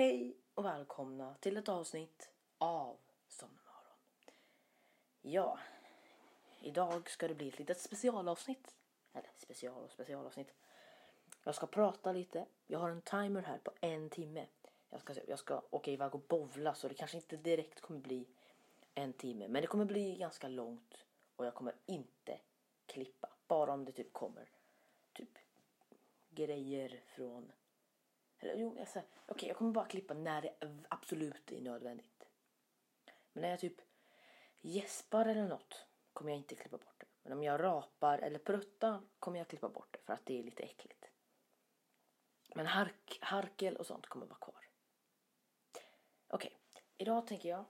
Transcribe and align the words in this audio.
Hej 0.00 0.36
och 0.54 0.64
välkomna 0.64 1.34
till 1.40 1.56
ett 1.56 1.68
avsnitt 1.68 2.30
av 2.58 2.96
Sommarmorgon. 3.28 3.96
Ja, 5.22 5.58
idag 6.60 7.10
ska 7.10 7.28
det 7.28 7.34
bli 7.34 7.48
ett 7.48 7.58
litet 7.58 7.80
specialavsnitt. 7.80 8.76
Eller 9.12 9.30
special 9.36 9.84
och 9.84 9.90
specialavsnitt. 9.90 10.54
Jag 11.44 11.54
ska 11.54 11.66
prata 11.66 12.12
lite. 12.12 12.46
Jag 12.66 12.78
har 12.78 12.90
en 12.90 13.02
timer 13.02 13.42
här 13.42 13.58
på 13.58 13.72
en 13.80 14.10
timme. 14.10 14.46
Jag 14.90 15.00
ska, 15.00 15.14
jag 15.28 15.38
ska 15.38 15.62
åka 15.70 15.90
iväg 15.90 16.14
och 16.14 16.22
bovla 16.28 16.74
så 16.74 16.88
det 16.88 16.94
kanske 16.94 17.16
inte 17.16 17.36
direkt 17.36 17.80
kommer 17.80 18.00
bli 18.00 18.26
en 18.94 19.12
timme. 19.12 19.48
Men 19.48 19.62
det 19.62 19.66
kommer 19.66 19.84
bli 19.84 20.16
ganska 20.16 20.48
långt 20.48 21.04
och 21.36 21.46
jag 21.46 21.54
kommer 21.54 21.74
inte 21.86 22.38
klippa. 22.86 23.28
Bara 23.46 23.72
om 23.72 23.84
det 23.84 23.92
typ 23.92 24.12
kommer 24.12 24.48
typ 25.12 25.38
grejer 26.30 27.00
från 27.06 27.52
eller 28.40 28.54
jo, 28.54 28.76
alltså, 28.80 28.98
okej 28.98 29.08
okay, 29.28 29.48
jag 29.48 29.56
kommer 29.56 29.72
bara 29.72 29.86
klippa 29.86 30.14
när 30.14 30.42
det 30.42 30.54
absolut 30.88 31.52
är 31.52 31.60
nödvändigt. 31.60 32.26
Men 33.32 33.42
när 33.42 33.50
jag 33.50 33.60
typ 33.60 33.80
gäspar 34.60 35.26
eller 35.26 35.48
något 35.48 35.86
kommer 36.12 36.30
jag 36.30 36.38
inte 36.38 36.54
klippa 36.54 36.78
bort 36.78 37.00
det. 37.00 37.06
Men 37.22 37.32
om 37.32 37.42
jag 37.42 37.62
rapar 37.62 38.18
eller 38.18 38.38
pruttar 38.38 39.02
kommer 39.18 39.38
jag 39.38 39.48
klippa 39.48 39.68
bort 39.68 39.88
det 39.92 39.98
för 39.98 40.12
att 40.12 40.26
det 40.26 40.38
är 40.38 40.42
lite 40.42 40.62
äckligt. 40.62 41.06
Men 42.54 42.66
hark, 42.66 43.18
harkel 43.20 43.76
och 43.76 43.86
sånt 43.86 44.06
kommer 44.06 44.26
vara 44.26 44.38
kvar. 44.38 44.68
Okej, 46.28 46.58
okay. 46.72 46.82
idag 46.96 47.26
tänker 47.26 47.48
jag 47.48 47.64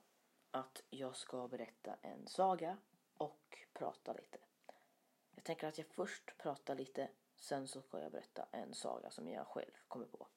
att 0.51 0.83
jag 0.91 1.17
ska 1.17 1.49
berätta 1.49 1.97
en 2.03 2.27
saga 2.27 2.77
och 3.17 3.59
prata 3.73 4.13
lite. 4.13 4.39
Jag 5.35 5.45
tänker 5.45 5.67
att 5.67 5.79
jag 5.79 5.87
först 5.87 6.39
pratar 6.39 6.75
lite, 6.75 7.09
sen 7.37 7.69
så 7.69 7.83
ska 7.83 8.01
jag 8.01 8.13
berätta 8.13 8.49
en 8.53 8.75
saga 8.75 9.11
som 9.11 9.29
jag 9.29 9.47
själv 9.47 9.73
kommer 9.89 10.07
på. 10.07 10.29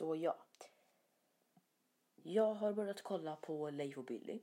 Så 0.00 0.16
ja. 0.16 0.36
Jag 2.14 2.54
har 2.54 2.72
börjat 2.72 3.02
kolla 3.02 3.36
på 3.36 3.70
Leif 3.70 3.98
och 3.98 4.04
Billy. 4.04 4.40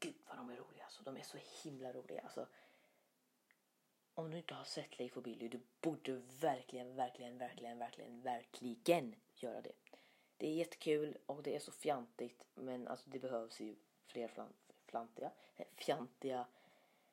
Gud 0.00 0.14
vad 0.26 0.36
de 0.36 0.50
är 0.50 0.56
roliga 0.56 0.84
alltså. 0.84 1.02
De 1.02 1.16
är 1.16 1.22
så 1.22 1.38
himla 1.62 1.92
roliga. 1.92 2.20
Alltså, 2.20 2.48
om 4.14 4.30
du 4.30 4.38
inte 4.38 4.54
har 4.54 4.64
sett 4.64 4.98
Leif 4.98 5.16
och 5.16 5.22
Billy, 5.22 5.48
du 5.48 5.60
borde 5.80 6.12
verkligen, 6.40 6.96
verkligen, 6.96 7.38
verkligen, 7.38 7.78
verkligen, 7.78 8.22
verkligen 8.22 9.16
göra 9.34 9.60
det. 9.60 9.72
Det 10.36 10.46
är 10.46 10.54
jättekul 10.54 11.18
och 11.26 11.42
det 11.42 11.56
är 11.56 11.60
så 11.60 11.72
fjantigt 11.72 12.46
men 12.54 12.88
alltså 12.88 13.10
det 13.10 13.18
behövs 13.18 13.60
ju 13.60 13.76
fler 14.06 14.30
flantiga, 14.86 15.32
fjantiga 15.76 16.46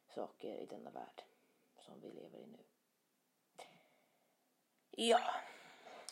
saker 0.08 0.56
i 0.56 0.66
denna 0.66 0.90
värld 0.90 1.24
som 1.80 2.02
vi 2.02 2.12
lever 2.12 2.40
i 2.40 2.48
nu. 2.48 2.64
Ja, 4.92 5.22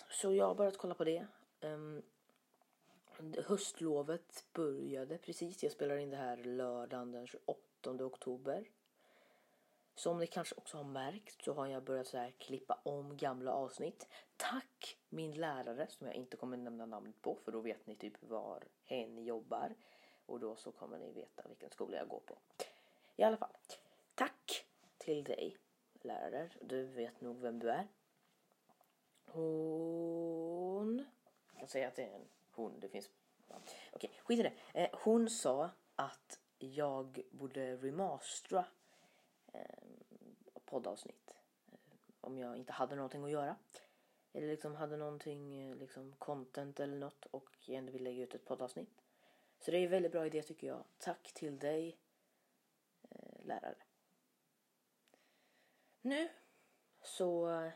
så 0.10 0.34
jag 0.34 0.46
har 0.46 0.56
börjat 0.56 0.78
kolla 0.78 0.94
på 0.94 1.04
det. 1.04 1.28
Um, 1.62 2.02
höstlovet 3.48 4.46
började 4.54 5.18
precis. 5.18 5.64
Jag 5.64 5.72
spelar 5.72 5.98
in 5.98 6.10
det 6.10 6.18
här 6.18 6.38
lördagen 6.38 7.12
den 7.12 7.28
28 7.28 8.06
oktober. 8.06 8.70
Som 9.96 10.18
ni 10.18 10.28
kanske 10.28 10.56
också 10.56 10.78
har 10.78 10.84
märkt 10.84 11.44
så 11.44 11.54
har 11.54 11.68
jag 11.68 11.84
börjat 11.84 12.08
så 12.08 12.18
här 12.18 12.32
klippa 12.32 12.80
om 12.84 13.18
gamla 13.18 13.52
avsnitt. 13.52 14.08
Tack 14.38 14.98
min 15.10 15.32
lärare 15.32 15.88
som 15.90 16.08
jag 16.08 16.16
inte 16.16 16.38
kommer 16.38 16.58
nämna 16.58 16.86
namnet 16.86 17.22
på 17.22 17.38
för 17.46 17.52
då 17.52 17.60
vet 17.60 17.88
ni 17.88 17.96
typ 17.96 18.24
var 18.24 18.64
hen 18.84 19.24
jobbar. 19.26 19.76
Och 20.26 20.40
då 20.40 20.56
så 20.56 20.72
kommer 20.72 20.98
ni 20.98 21.12
veta 21.12 21.48
vilken 21.48 21.70
skola 21.70 21.98
jag 21.98 22.08
går 22.08 22.20
på. 22.26 22.38
I 23.16 23.24
alla 23.24 23.38
fall. 23.38 23.56
Tack 24.16 24.66
till 24.98 25.24
dig 25.24 25.58
lärare. 26.02 26.50
Du 26.62 26.84
vet 26.84 27.22
nog 27.22 27.40
vem 27.40 27.60
du 27.60 27.70
är. 27.70 27.88
Hon... 29.32 31.06
Jag 31.52 31.60
kan 31.60 31.70
säga 31.70 31.88
att 31.88 31.96
det 31.96 32.04
är 32.04 32.16
en 32.16 32.28
hon. 32.52 32.80
Det 32.80 32.90
finns... 32.90 33.10
Okej, 33.92 34.12
skit 34.24 34.40
i 34.40 34.44
det. 34.44 34.54
Eh, 34.74 34.90
hon 34.94 35.30
sa 35.30 35.70
att 35.96 36.40
jag 36.58 37.22
borde 37.32 37.76
remastera 37.76 38.66
eh, 39.54 39.62
poddavsnitt. 40.66 41.36
Eh, 41.72 41.78
om 42.22 42.38
jag 42.38 42.58
inte 42.58 42.74
hade 42.74 42.96
någonting 42.96 43.24
att 43.24 43.32
göra. 43.32 43.56
Eller 44.34 44.48
liksom 44.48 44.76
hade 44.76 44.98
någonting, 44.98 45.56
eh, 45.56 45.76
liksom 45.76 46.14
content 46.18 46.80
eller 46.80 46.98
något 46.98 47.26
och 47.26 47.70
ändå 47.70 47.92
vill 47.92 48.04
lägga 48.04 48.24
ut 48.24 48.36
ett 48.36 48.46
poddavsnitt. 48.46 49.02
Så 49.60 49.72
det 49.72 49.78
är 49.78 49.84
en 49.84 49.92
väldigt 49.92 50.12
bra 50.12 50.26
idé 50.26 50.42
tycker 50.42 50.68
jag. 50.68 50.84
Tack 50.98 51.34
till 51.34 51.60
dig 51.60 51.98
eh, 53.10 53.46
lärare. 53.46 53.76
Nu 56.02 56.30
så 57.02 57.50
eh, 57.50 57.72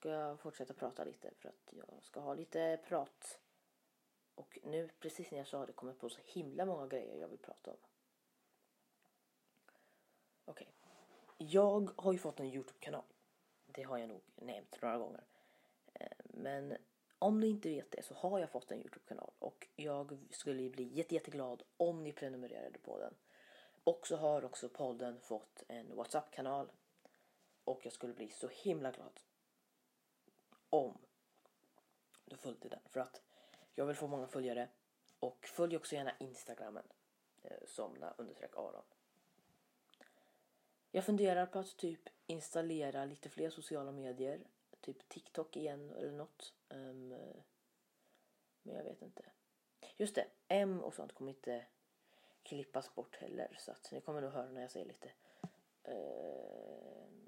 ska 0.00 0.08
jag 0.08 0.40
fortsätta 0.40 0.74
prata 0.74 1.04
lite 1.04 1.30
för 1.38 1.48
att 1.48 1.72
jag 1.72 2.02
ska 2.02 2.20
ha 2.20 2.34
lite 2.34 2.80
prat. 2.84 3.40
Och 4.34 4.58
nu 4.62 4.88
precis 4.98 5.30
när 5.30 5.38
jag 5.38 5.46
sa 5.46 5.66
det 5.66 5.72
kommer 5.72 5.92
jag 5.92 6.00
på 6.00 6.08
så 6.08 6.20
himla 6.24 6.64
många 6.64 6.86
grejer 6.86 7.16
jag 7.16 7.28
vill 7.28 7.38
prata 7.38 7.70
om. 7.70 7.76
Okej. 10.44 10.68
Okay. 11.34 11.46
Jag 11.48 11.90
har 11.96 12.12
ju 12.12 12.18
fått 12.18 12.40
en 12.40 12.46
Youtube-kanal. 12.46 13.04
Det 13.66 13.82
har 13.82 13.98
jag 13.98 14.08
nog 14.08 14.22
nämnt 14.34 14.82
några 14.82 14.98
gånger. 14.98 15.24
Eh, 15.94 16.16
men 16.24 16.76
om 17.18 17.40
ni 17.40 17.46
inte 17.46 17.68
vet 17.68 17.90
det 17.90 18.02
så 18.02 18.14
har 18.14 18.38
jag 18.38 18.50
fått 18.50 18.70
en 18.70 18.80
Youtube-kanal 18.80 19.30
och 19.38 19.68
jag 19.76 20.18
skulle 20.30 20.70
bli 20.70 20.84
jätte, 20.84 21.14
jätteglad 21.14 21.62
om 21.76 22.02
ni 22.02 22.12
prenumererade 22.12 22.78
på 22.78 22.98
den. 22.98 23.14
Och 23.84 24.06
så 24.06 24.16
har 24.16 24.44
också 24.44 24.68
podden 24.68 25.20
fått 25.20 25.64
en 25.68 25.96
WhatsApp-kanal 25.96 26.70
och 27.64 27.80
jag 27.84 27.92
skulle 27.92 28.14
bli 28.14 28.28
så 28.28 28.48
himla 28.48 28.90
glad 28.90 29.20
om 30.70 30.98
du 32.24 32.36
följde 32.36 32.68
den. 32.68 32.80
För 32.88 33.00
att 33.00 33.22
jag 33.74 33.86
vill 33.86 33.96
få 33.96 34.06
många 34.06 34.26
följare. 34.26 34.68
Och 35.20 35.46
följ 35.46 35.76
också 35.76 35.94
gärna 35.94 36.12
Instagrammen. 36.18 36.84
Eh, 37.42 37.66
somna 37.66 38.14
understreck 38.18 38.56
Aron. 38.56 38.84
Jag 40.90 41.04
funderar 41.04 41.46
på 41.46 41.58
att 41.58 41.76
typ 41.76 42.08
installera 42.26 43.04
lite 43.04 43.28
fler 43.28 43.50
sociala 43.50 43.92
medier. 43.92 44.40
Typ 44.80 45.08
TikTok 45.08 45.56
igen 45.56 45.90
eller 45.90 46.12
något. 46.12 46.54
Um, 46.68 47.08
men 48.62 48.76
jag 48.76 48.84
vet 48.84 49.02
inte. 49.02 49.24
Just 49.96 50.14
det, 50.14 50.26
M 50.48 50.80
och 50.80 50.94
sånt 50.94 51.12
kommer 51.12 51.30
inte 51.30 51.66
klippas 52.42 52.94
bort 52.94 53.16
heller. 53.16 53.56
Så 53.60 53.72
att 53.72 53.92
ni 53.92 54.00
kommer 54.00 54.20
nog 54.20 54.32
höra 54.32 54.50
när 54.50 54.60
jag 54.60 54.70
säger 54.70 54.86
lite. 54.86 55.10
Uh. 55.88 57.19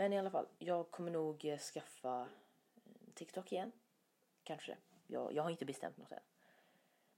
Men 0.00 0.12
i 0.12 0.18
alla 0.18 0.30
fall, 0.30 0.46
jag 0.58 0.90
kommer 0.90 1.10
nog 1.10 1.44
eh, 1.44 1.58
skaffa 1.58 2.20
eh, 2.74 3.12
TikTok 3.14 3.52
igen. 3.52 3.72
Kanske. 4.42 4.76
Jag, 5.06 5.32
jag 5.32 5.42
har 5.42 5.50
inte 5.50 5.64
bestämt 5.64 5.96
något 5.96 6.12
än. 6.12 6.20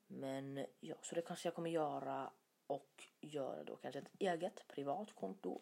Men 0.07 0.59
eh, 0.59 0.67
ja, 0.81 0.95
så 1.03 1.15
det 1.15 1.23
kanske 1.23 1.47
jag 1.47 1.55
kommer 1.55 1.71
göra 1.71 2.31
och 2.67 3.05
göra 3.21 3.65
då 3.65 3.77
kanske 3.77 3.99
ett 3.99 4.11
eget 4.19 4.69
privat 4.69 5.13
konto. 5.15 5.61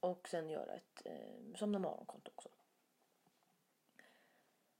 Och 0.00 0.28
sen 0.28 0.50
göra 0.50 0.72
ett 0.72 1.02
eh, 1.04 1.54
som 1.54 1.72
morgonkonto 1.72 2.30
också. 2.34 2.48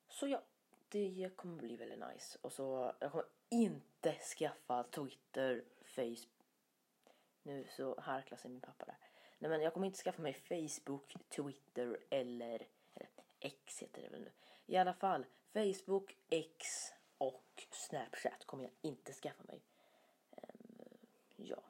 Så 0.08 0.28
ja, 0.28 0.42
det 0.88 1.30
kommer 1.36 1.56
bli 1.56 1.76
väldigt 1.76 2.08
nice. 2.12 2.38
Och 2.42 2.52
så, 2.52 2.94
jag 3.00 3.10
kommer 3.10 3.26
inte 3.48 4.14
skaffa 4.14 4.82
Twitter, 4.82 5.64
Facebook. 5.82 6.46
Nu 7.42 7.66
så 7.70 8.00
harklar 8.00 8.38
sig 8.38 8.50
min 8.50 8.60
pappa 8.60 8.84
där. 8.84 9.07
Nej 9.38 9.50
men 9.50 9.62
jag 9.62 9.74
kommer 9.74 9.86
inte 9.86 9.98
skaffa 9.98 10.22
mig 10.22 10.32
Facebook, 10.34 11.16
Twitter 11.28 11.98
eller, 12.10 12.66
eller 12.94 13.08
X 13.40 13.78
heter 13.82 14.02
det 14.02 14.08
väl 14.08 14.20
nu. 14.20 14.30
I 14.66 14.76
alla 14.76 14.94
fall 14.94 15.26
Facebook, 15.52 16.16
X 16.30 16.92
och 17.18 17.66
Snapchat 17.70 18.44
kommer 18.44 18.64
jag 18.64 18.72
inte 18.80 19.12
skaffa 19.12 19.44
mig. 19.44 19.60
Um, 20.30 20.98
ja. 21.36 21.62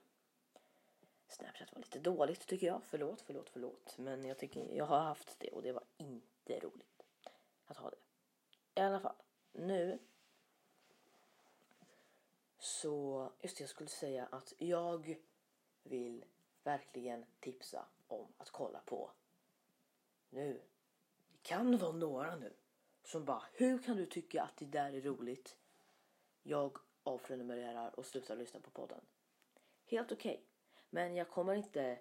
Snapchat 1.28 1.72
var 1.72 1.78
lite 1.78 1.98
dåligt 1.98 2.46
tycker 2.46 2.66
jag. 2.66 2.82
Förlåt, 2.84 3.20
förlåt, 3.20 3.48
förlåt. 3.50 3.98
Men 3.98 4.24
jag 4.24 4.38
tycker 4.38 4.74
jag 4.74 4.84
har 4.84 5.00
haft 5.00 5.40
det 5.40 5.50
och 5.50 5.62
det 5.62 5.72
var 5.72 5.84
inte 5.96 6.60
roligt 6.60 7.02
att 7.66 7.76
ha 7.76 7.90
det. 7.90 7.96
I 8.74 8.80
alla 8.80 9.00
fall, 9.00 9.16
nu 9.52 9.98
så, 12.58 13.32
just 13.40 13.56
det 13.56 13.62
jag 13.62 13.70
skulle 13.70 13.88
säga 13.88 14.26
att 14.30 14.52
jag 14.58 15.16
vill 15.82 16.24
verkligen 16.62 17.24
tipsa 17.40 17.86
om 18.06 18.32
att 18.38 18.50
kolla 18.50 18.80
på. 18.80 19.10
Nu, 20.30 20.62
det 21.32 21.42
kan 21.42 21.78
vara 21.78 21.92
några 21.92 22.36
nu 22.36 22.52
som 23.04 23.24
bara, 23.24 23.42
hur 23.52 23.78
kan 23.78 23.96
du 23.96 24.06
tycka 24.06 24.42
att 24.42 24.56
det 24.56 24.64
där 24.64 24.92
är 24.92 25.00
roligt? 25.00 25.56
Jag 26.42 26.78
avprenumererar 27.02 27.98
och 27.98 28.06
slutar 28.06 28.36
lyssna 28.36 28.60
på 28.60 28.70
podden. 28.70 29.00
Helt 29.86 30.12
okej. 30.12 30.34
Okay. 30.34 30.44
Men 30.90 31.16
jag 31.16 31.30
kommer 31.30 31.54
inte, 31.54 31.98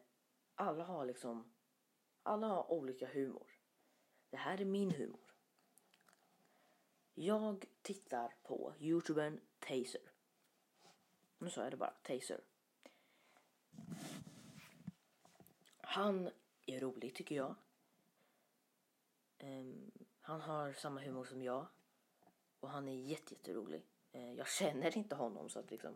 alla 0.56 0.84
har 0.84 1.06
liksom, 1.06 1.54
alla 2.24 2.48
har 2.48 2.72
olika 2.72 3.08
humor. 3.08 3.52
Det 4.30 4.38
här 4.38 4.62
är 4.62 4.66
min 4.66 4.92
humor. 4.92 5.34
Jag 7.14 7.66
tittar 7.82 8.36
på 8.44 8.74
youtubern 8.80 9.40
Taser. 9.60 10.02
Nu 11.38 11.50
sa 11.50 11.64
jag 11.64 11.74
det 11.74 11.78
bara, 11.78 11.94
Taser. 12.04 12.42
Han 15.90 16.30
är 16.66 16.80
rolig 16.80 17.16
tycker 17.16 17.36
jag. 17.36 17.56
Ehm, 19.38 19.92
han 20.22 20.42
har 20.42 20.74
samma 20.74 21.02
humor 21.02 21.26
som 21.26 21.42
jag. 21.42 21.66
Och 22.60 22.70
han 22.70 22.88
är 22.88 22.94
jätterolig. 22.94 23.82
Uh, 24.16 24.34
jag 24.34 24.48
känner 24.48 24.98
inte 24.98 25.16
honom 25.16 25.50
så 25.50 25.60
att 25.60 25.72
liksom. 25.72 25.96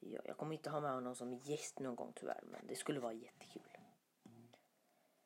Jag, 0.00 0.22
jag 0.24 0.36
kommer 0.36 0.52
inte 0.52 0.70
ha 0.70 0.80
med 0.80 0.92
honom 0.92 1.14
som 1.14 1.34
gäst 1.34 1.78
någon 1.78 1.96
gång 1.96 2.12
tyvärr. 2.14 2.40
Men 2.42 2.66
det 2.66 2.76
skulle 2.76 3.00
vara 3.00 3.12
jättekul. 3.12 3.62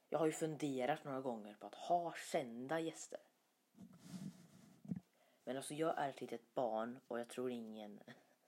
Jag 0.08 0.18
har 0.18 0.26
ju 0.26 0.32
funderat 0.32 1.04
några 1.04 1.20
gånger 1.20 1.54
på 1.54 1.66
att 1.66 1.74
ha 1.74 2.14
kända 2.32 2.80
gäster. 2.80 3.20
Men 5.44 5.56
alltså 5.56 5.74
jag 5.74 5.98
är 5.98 6.08
ett 6.08 6.20
litet 6.20 6.54
barn 6.54 6.98
och 7.08 7.20
jag 7.20 7.28
tror 7.28 7.50
ingen 7.50 8.00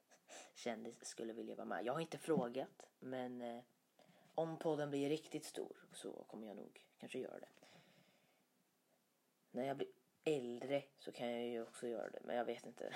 kändis 0.55 1.05
skulle 1.05 1.33
vilja 1.33 1.55
vara 1.55 1.67
med. 1.67 1.85
Jag 1.85 1.93
har 1.93 2.01
inte 2.01 2.19
frågat 2.19 2.87
men 2.99 3.43
eh, 3.43 3.63
om 4.39 4.59
podden 4.59 4.91
blir 4.91 5.09
riktigt 5.09 5.45
stor 5.45 5.77
så 5.93 6.13
kommer 6.13 6.47
jag 6.47 6.57
nog 6.57 6.87
kanske 6.99 7.19
göra 7.19 7.39
det. 7.41 7.49
När 9.51 9.67
jag 9.67 9.77
blir 9.77 9.89
äldre 10.25 10.85
så 10.99 11.13
kan 11.13 11.31
jag 11.31 11.47
ju 11.47 11.63
också 11.63 11.87
göra 11.89 12.11
det 12.11 12.21
men 12.25 12.37
jag 12.37 12.45
vet 12.45 12.67
inte. 12.67 12.95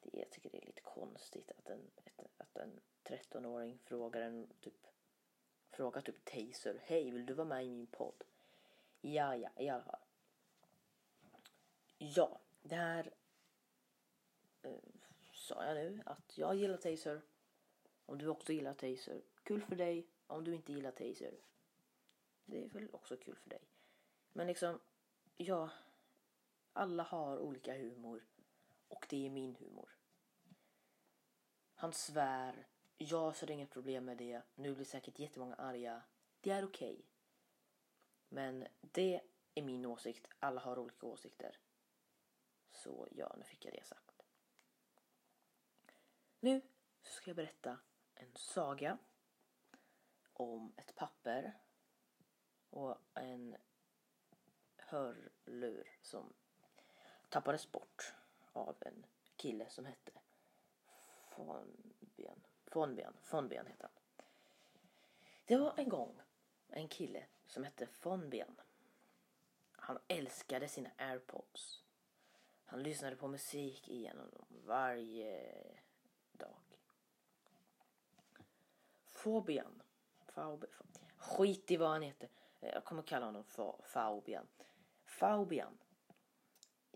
Det, 0.00 0.18
jag 0.18 0.30
tycker 0.30 0.50
det 0.50 0.62
är 0.62 0.66
lite 0.66 0.80
konstigt 0.80 1.50
att 1.50 1.70
en, 1.70 1.90
att 2.36 2.56
en 2.56 2.80
13-åring 3.04 3.78
frågar 3.78 4.20
en 4.20 4.48
typ 4.60 4.86
frågar 5.70 6.00
typ 6.00 6.24
Taser. 6.24 6.80
Hej, 6.82 7.10
vill 7.10 7.26
du 7.26 7.34
vara 7.34 7.48
med 7.48 7.64
i 7.64 7.70
min 7.70 7.86
podd? 7.86 8.24
Ja, 9.00 9.36
ja, 9.36 9.50
i 9.56 9.68
alla 9.68 9.82
fall. 9.82 10.00
Ja, 11.98 12.40
det 12.62 12.76
här 12.76 13.12
eh, 14.62 14.72
sa 15.32 15.64
jag 15.64 15.74
nu 15.74 16.02
att 16.06 16.38
jag 16.38 16.54
gillar 16.54 16.76
Taser. 16.76 17.22
Om 18.06 18.18
du 18.18 18.28
också 18.28 18.52
gillar 18.52 18.74
Taser, 18.74 19.22
kul 19.42 19.62
för 19.62 19.76
dig. 19.76 20.06
Om 20.30 20.44
du 20.44 20.54
inte 20.54 20.72
gillar 20.72 20.90
Taser, 20.90 21.40
det 22.44 22.64
är 22.64 22.68
väl 22.68 22.88
också 22.92 23.16
kul 23.16 23.36
för 23.36 23.50
dig. 23.50 23.68
Men 24.32 24.46
liksom, 24.46 24.80
ja, 25.36 25.70
alla 26.72 27.02
har 27.02 27.38
olika 27.38 27.74
humor 27.78 28.26
och 28.88 29.06
det 29.08 29.26
är 29.26 29.30
min 29.30 29.56
humor. 29.56 29.96
Han 31.74 31.92
svär, 31.92 32.66
jag 32.98 33.36
ser 33.36 33.50
inget 33.50 33.70
problem 33.70 34.04
med 34.04 34.16
det. 34.16 34.42
Nu 34.54 34.74
blir 34.74 34.84
säkert 34.84 35.18
jättemånga 35.18 35.54
arga. 35.54 36.02
Det 36.40 36.50
är 36.50 36.64
okej. 36.64 36.92
Okay. 36.94 37.04
Men 38.28 38.66
det 38.80 39.20
är 39.54 39.62
min 39.62 39.86
åsikt. 39.86 40.26
Alla 40.38 40.60
har 40.60 40.78
olika 40.78 41.06
åsikter. 41.06 41.58
Så 42.70 43.08
ja, 43.10 43.34
nu 43.38 43.44
fick 43.44 43.64
jag 43.64 43.74
det 43.74 43.84
sagt. 43.84 44.22
Nu 46.40 46.60
ska 47.02 47.30
jag 47.30 47.36
berätta 47.36 47.78
en 48.14 48.34
saga 48.34 48.98
om 50.40 50.72
ett 50.76 50.94
papper 50.94 51.58
och 52.70 52.96
en 53.14 53.56
hörlur 54.76 55.88
som 56.02 56.32
tappades 57.28 57.72
bort 57.72 58.14
av 58.52 58.76
en 58.80 59.06
kille 59.36 59.70
som 59.70 59.86
hette 59.86 60.12
Fonben. 61.28 62.42
Fonben, 62.66 63.16
Fonben 63.22 63.66
hette 63.66 63.88
han. 63.92 64.26
Det 65.44 65.56
var 65.56 65.74
en 65.76 65.88
gång 65.88 66.20
en 66.68 66.88
kille 66.88 67.26
som 67.46 67.64
hette 67.64 67.86
Fonben. 67.86 68.60
Han 69.72 69.98
älskade 70.08 70.68
sina 70.68 70.90
airpods. 70.96 71.84
Han 72.64 72.82
lyssnade 72.82 73.16
på 73.16 73.28
musik 73.28 73.88
igenom 73.88 74.30
dem 74.30 74.46
varje 74.64 75.62
dag. 76.32 76.60
Fobian. 79.06 79.82
Fabian. 80.30 80.86
Skit 81.16 81.70
i 81.70 81.76
vad 81.76 81.88
han 81.88 82.02
heter. 82.02 82.28
Jag 82.60 82.84
kommer 82.84 83.02
kalla 83.02 83.26
honom 83.26 83.44
för 83.44 83.76
Faubian. 83.82 84.46
Faubian 85.04 85.78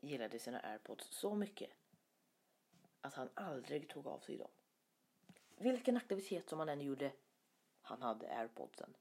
gillade 0.01 0.39
sina 0.39 0.61
airpods 0.61 1.07
så 1.11 1.35
mycket 1.35 1.71
att 3.01 3.15
han 3.15 3.31
aldrig 3.35 3.89
tog 3.89 4.07
av 4.07 4.19
sig 4.19 4.37
dem. 4.37 4.51
Vilken 5.57 5.97
aktivitet 5.97 6.49
som 6.49 6.59
han 6.59 6.69
än 6.69 6.81
gjorde, 6.81 7.13
han 7.83 8.03
hade 8.03 8.37
airpodsen. 8.37 8.97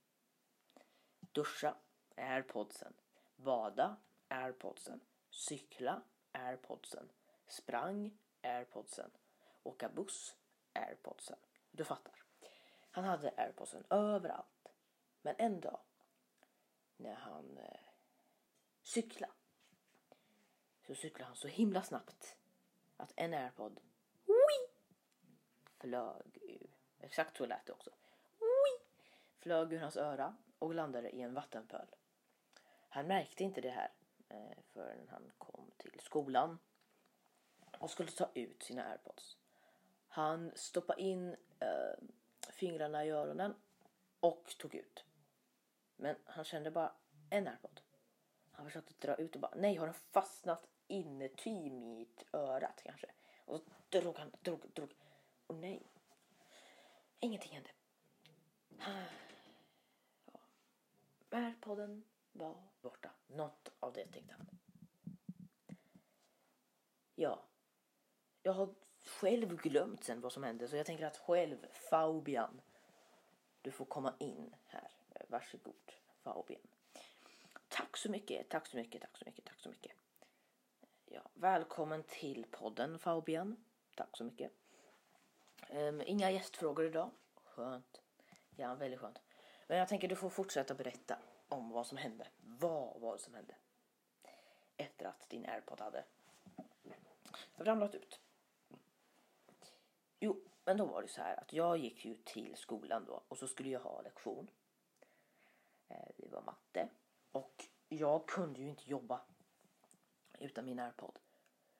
Duscha, 1.20 1.76
airpodsen. 2.16 2.94
Bada, 3.36 3.96
airpodsen. 4.28 5.00
Cykla, 5.30 6.02
airpodsen. 6.32 7.08
Sprang, 7.46 8.18
airpodsen. 8.42 9.10
Åka 9.62 9.88
buss, 9.88 10.36
airpodsen. 10.72 11.38
Du 11.70 11.84
fattar. 11.84 12.23
Han 12.94 13.04
hade 13.04 13.34
airpodsen 13.36 13.84
överallt. 13.90 14.72
Men 15.22 15.34
en 15.38 15.60
dag 15.60 15.80
när 16.96 17.14
han 17.14 17.58
eh, 17.58 17.80
cyklade 18.82 19.32
så 20.86 20.94
cyklade 20.94 21.24
han 21.24 21.36
så 21.36 21.48
himla 21.48 21.82
snabbt 21.82 22.36
att 22.96 23.12
en 23.16 23.34
airpod 23.34 23.80
flög 25.80 26.38
ur. 26.42 26.70
Exakt 27.00 27.36
så 27.36 27.46
lät 27.46 27.66
det 27.66 27.72
också. 27.72 27.90
Flög 29.38 29.72
ur 29.72 29.78
hans 29.78 29.96
öra 29.96 30.36
och 30.58 30.74
landade 30.74 31.10
i 31.10 31.20
en 31.20 31.34
vattenpöl. 31.34 31.86
Han 32.88 33.06
märkte 33.06 33.44
inte 33.44 33.60
det 33.60 33.70
här 33.70 33.92
eh, 34.28 34.58
förrän 34.72 35.08
han 35.08 35.32
kom 35.38 35.70
till 35.76 36.00
skolan 36.00 36.58
och 37.78 37.90
skulle 37.90 38.10
ta 38.10 38.30
ut 38.34 38.62
sina 38.62 38.84
airpods. 38.84 39.36
Han 40.08 40.52
stoppade 40.54 41.02
in 41.02 41.36
eh, 41.58 42.04
fingrarna 42.52 43.04
i 43.04 43.10
öronen 43.10 43.54
och 44.20 44.54
tog 44.58 44.74
ut. 44.74 45.04
Men 45.96 46.16
han 46.24 46.44
kände 46.44 46.70
bara 46.70 46.92
en 47.30 47.48
airpod. 47.48 47.80
Han 48.52 48.66
försökte 48.66 49.06
dra 49.06 49.14
ut 49.14 49.34
och 49.34 49.40
bara 49.40 49.54
nej 49.56 49.76
har 49.76 49.86
den 49.86 49.94
fastnat 49.94 50.68
inuti 50.86 51.70
mitt 51.70 52.24
örat 52.32 52.82
kanske. 52.84 53.10
Och 53.44 53.60
så 53.60 53.64
drog 53.88 54.18
han, 54.18 54.30
drog, 54.40 54.70
drog. 54.72 54.94
Och 55.46 55.54
nej. 55.54 55.82
Ingenting 57.20 57.52
hände. 57.52 57.70
Ja. 58.78 59.04
Airpodden 61.30 62.04
var 62.32 62.56
borta. 62.82 63.10
Något 63.26 63.72
av 63.80 63.92
det 63.92 64.06
tänkte 64.06 64.34
han. 64.34 64.58
Ja. 67.14 67.44
Jag 68.42 68.52
har 68.52 68.74
själv 69.08 69.56
glömt 69.56 70.04
sen 70.04 70.20
vad 70.20 70.32
som 70.32 70.42
hände 70.42 70.68
så 70.68 70.76
jag 70.76 70.86
tänker 70.86 71.06
att 71.06 71.16
själv, 71.16 71.66
Fabian. 71.90 72.60
du 73.62 73.70
får 73.70 73.84
komma 73.84 74.14
in 74.18 74.54
här. 74.66 74.90
Eh, 75.10 75.22
varsågod, 75.28 75.92
Fabian. 76.22 76.60
Tack 77.68 77.96
så 77.96 78.10
mycket, 78.10 78.48
tack 78.48 78.66
så 78.66 78.76
mycket, 78.76 79.02
tack 79.02 79.18
så 79.18 79.24
mycket, 79.26 79.44
tack 79.44 79.60
så 79.60 79.68
mycket. 79.68 79.92
Ja, 81.06 81.22
välkommen 81.34 82.02
till 82.02 82.46
podden 82.50 82.98
Fabian. 82.98 83.64
Tack 83.94 84.16
så 84.16 84.24
mycket. 84.24 84.52
Um, 85.70 86.02
inga 86.06 86.30
gästfrågor 86.30 86.86
idag. 86.86 87.10
Skönt. 87.44 88.02
Ja, 88.56 88.74
väldigt 88.74 89.00
skönt. 89.00 89.20
Men 89.66 89.78
jag 89.78 89.88
tänker 89.88 90.08
du 90.08 90.16
får 90.16 90.30
fortsätta 90.30 90.74
berätta 90.74 91.18
om 91.48 91.70
vad 91.70 91.86
som 91.86 91.98
hände. 91.98 92.26
Vad 92.40 93.00
var 93.00 93.12
det 93.12 93.22
som 93.22 93.34
hände? 93.34 93.54
Efter 94.76 95.06
att 95.06 95.28
din 95.28 95.46
airpod 95.46 95.80
hade 95.80 96.04
ramlat 97.56 97.94
ut. 97.94 98.20
Jo, 100.24 100.40
men 100.64 100.76
då 100.76 100.84
var 100.84 101.02
det 101.02 101.08
så 101.08 101.22
här 101.22 101.40
att 101.40 101.52
jag 101.52 101.78
gick 101.78 102.04
ju 102.04 102.14
till 102.14 102.56
skolan 102.56 103.04
då 103.04 103.22
och 103.28 103.38
så 103.38 103.48
skulle 103.48 103.68
jag 103.68 103.80
ha 103.80 104.02
lektion. 104.02 104.50
Eh, 105.88 106.08
det 106.16 106.28
var 106.28 106.42
matte 106.42 106.88
och 107.32 107.64
jag 107.88 108.28
kunde 108.28 108.60
ju 108.60 108.68
inte 108.68 108.90
jobba 108.90 109.20
utan 110.38 110.64
min 110.64 110.78
airpod. 110.78 111.18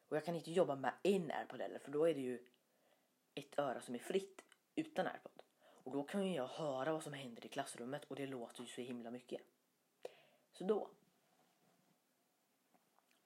Och 0.08 0.16
jag 0.16 0.24
kan 0.24 0.34
inte 0.34 0.52
jobba 0.52 0.76
med 0.76 0.92
en 1.02 1.30
airpod 1.30 1.60
heller 1.60 1.78
för 1.78 1.90
då 1.90 2.04
är 2.04 2.14
det 2.14 2.20
ju 2.20 2.46
ett 3.34 3.58
öra 3.58 3.80
som 3.80 3.94
är 3.94 3.98
fritt 3.98 4.42
utan 4.74 5.06
airpod. 5.06 5.42
Och 5.84 5.92
då 5.92 6.02
kan 6.02 6.26
ju 6.26 6.34
jag 6.34 6.48
höra 6.48 6.92
vad 6.92 7.02
som 7.02 7.12
händer 7.12 7.46
i 7.46 7.48
klassrummet 7.48 8.04
och 8.04 8.16
det 8.16 8.26
låter 8.26 8.60
ju 8.60 8.66
så 8.66 8.80
himla 8.80 9.10
mycket. 9.10 9.40
Så 10.52 10.64
då 10.64 10.90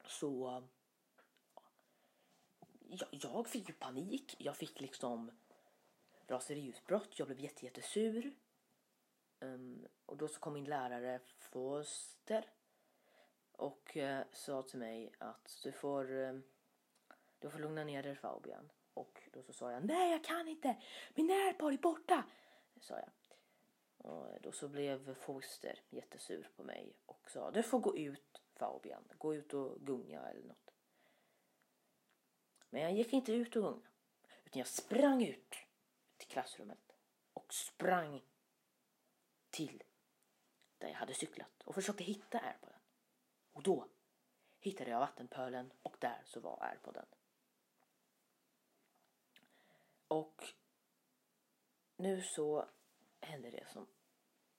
så 0.04 0.62
jag, 2.88 3.08
jag 3.10 3.48
fick 3.48 3.68
ju 3.68 3.74
panik. 3.74 4.36
Jag 4.38 4.56
fick 4.56 4.80
liksom 4.80 5.30
raseriutbrott. 6.26 7.18
Jag 7.18 7.28
blev 7.28 7.40
jättejättesur. 7.40 8.24
Um, 9.40 9.50
ehm, 9.50 9.86
och 10.06 10.16
då 10.16 10.28
så 10.28 10.40
kom 10.40 10.52
min 10.52 10.64
lärare 10.64 11.20
Foster 11.38 12.50
och 13.52 13.96
uh, 13.96 14.20
sa 14.32 14.62
till 14.62 14.78
mig 14.78 15.12
att 15.18 15.60
du 15.62 15.72
får, 15.72 16.12
uh, 16.12 16.40
du 17.38 17.50
får 17.50 17.58
lugna 17.58 17.84
ner 17.84 18.02
dig 18.02 18.16
Fabian. 18.16 18.70
Och 18.94 19.22
då 19.32 19.42
så 19.42 19.52
sa 19.52 19.72
jag 19.72 19.84
nej 19.84 20.12
jag 20.12 20.24
kan 20.24 20.48
inte, 20.48 20.76
min 21.14 21.30
airpod 21.30 21.72
är 21.72 21.78
borta. 21.78 22.24
Sa 22.80 22.94
jag. 22.94 23.10
Och 23.98 24.26
då 24.40 24.52
så 24.52 24.68
blev 24.68 25.14
Foster 25.14 25.80
jättesur 25.90 26.48
på 26.56 26.64
mig 26.64 26.96
och 27.06 27.30
sa 27.30 27.50
du 27.50 27.62
får 27.62 27.78
gå 27.78 27.96
ut 27.96 28.42
Fabian, 28.54 29.04
gå 29.18 29.34
ut 29.34 29.54
och 29.54 29.80
gunga 29.80 30.20
eller 30.20 30.48
något. 30.48 30.67
Men 32.70 32.82
jag 32.82 32.92
gick 32.92 33.12
inte 33.12 33.32
ut 33.32 33.56
och 33.56 33.62
gunga 33.62 33.88
utan 34.44 34.58
jag 34.58 34.68
sprang 34.68 35.24
ut 35.24 35.54
till 36.16 36.28
klassrummet 36.28 36.96
och 37.32 37.54
sprang 37.54 38.22
till 39.50 39.82
där 40.78 40.88
jag 40.88 40.94
hade 40.94 41.14
cyklat 41.14 41.62
och 41.64 41.74
försökte 41.74 42.04
hitta 42.04 42.38
airpoden. 42.38 42.80
Och 43.52 43.62
då 43.62 43.88
hittade 44.60 44.90
jag 44.90 45.00
vattenpölen 45.00 45.72
och 45.82 45.96
där 45.98 46.22
så 46.24 46.40
var 46.40 46.62
airpoden. 46.62 47.06
Och 50.08 50.44
nu 51.96 52.22
så 52.22 52.68
hände 53.20 53.50
det 53.50 53.66
som 53.72 53.86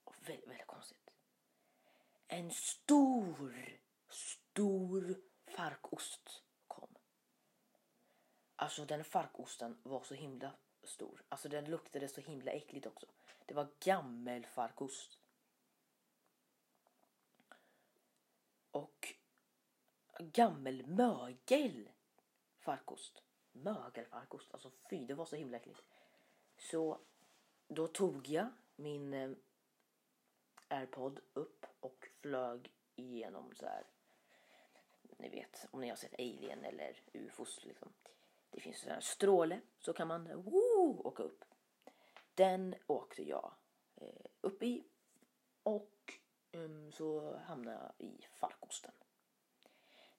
var 0.03 0.15
väldigt, 0.25 0.49
väldigt 0.49 0.67
konstigt. 0.67 1.09
En 2.27 2.51
stor, 2.51 3.79
stor 4.09 5.21
farkost. 5.45 6.43
Alltså 8.61 8.85
den 8.85 9.03
farkosten 9.03 9.77
var 9.83 10.03
så 10.03 10.13
himla 10.13 10.51
stor. 10.83 11.23
Alltså 11.29 11.49
den 11.49 11.65
luktade 11.65 12.07
så 12.07 12.21
himla 12.21 12.51
äckligt 12.51 12.85
också. 12.85 13.05
Det 13.45 13.53
var 13.53 13.67
gammelfarkost. 13.79 15.19
Och 18.71 19.13
gammelmögel 20.19 21.89
farkost. 22.59 23.23
Mögelfarkost. 23.51 24.53
Alltså 24.53 24.71
fy, 24.89 25.05
det 25.05 25.13
var 25.13 25.25
så 25.25 25.35
himla 25.35 25.57
äckligt. 25.57 25.81
Så 26.57 26.99
då 27.67 27.87
tog 27.87 28.27
jag 28.27 28.47
min 28.75 29.13
eh, 29.13 29.31
airpod 30.67 31.19
upp 31.33 31.65
och 31.79 32.09
flög 32.21 32.71
igenom 32.95 33.55
så 33.55 33.65
här. 33.65 33.83
Ni 35.17 35.29
vet 35.29 35.67
om 35.71 35.81
ni 35.81 35.89
har 35.89 35.95
sett 35.95 36.13
Alien 36.13 36.65
eller 36.65 37.01
UFOs 37.13 37.65
liksom. 37.65 37.93
Det 38.49 38.59
finns 38.59 38.87
en 38.87 39.01
stråle 39.01 39.61
så 39.79 39.93
kan 39.93 40.07
man 40.07 40.41
woo, 40.41 41.01
åka 41.07 41.23
upp. 41.23 41.45
Den 42.35 42.75
åkte 42.87 43.23
jag 43.23 43.53
eh, 43.95 44.25
upp 44.41 44.63
i 44.63 44.83
och 45.63 46.19
um, 46.51 46.91
så 46.91 47.37
hamnade 47.37 47.77
jag 47.77 48.07
i 48.07 48.27
farkosten. 48.31 48.91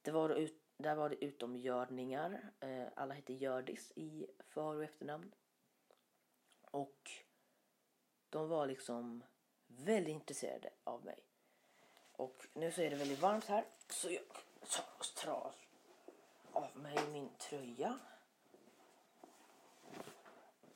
Det 0.02 0.10
var 0.10 0.30
ut, 0.30 0.62
där 0.76 0.94
var 0.94 1.08
det 1.08 1.24
utomgördningar. 1.24 2.52
Eh, 2.60 2.86
alla 2.96 3.14
hette 3.14 3.32
Gördis 3.32 3.92
i 3.96 4.26
för 4.48 4.76
och 4.76 4.84
efternamn. 4.84 5.34
Och 6.60 7.10
de 8.30 8.48
var 8.48 8.66
liksom 8.66 9.24
väldigt 9.66 10.12
intresserade 10.12 10.70
av 10.84 11.04
mig. 11.04 11.24
Och 12.12 12.46
nu 12.52 12.72
så 12.72 12.82
är 12.82 12.90
det 12.90 12.96
väldigt 12.96 13.20
varmt 13.20 13.44
här 13.44 13.64
så 13.88 14.10
jag 14.10 14.22
tar 15.24 15.52
av 16.52 16.76
mig 16.76 16.98
min 17.12 17.28
tröja. 17.38 17.98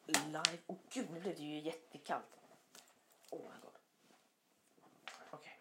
Live. 0.07 0.59
Åh 0.67 0.77
oh, 0.77 0.81
gud, 0.91 1.11
nu 1.11 1.21
blev 1.21 1.37
det 1.37 1.43
ju 1.43 1.61
jättekallt. 1.61 2.41
Oh 3.31 3.41
my 3.41 3.61
god. 3.63 3.73
Okej. 5.31 5.33
Okay. 5.33 5.53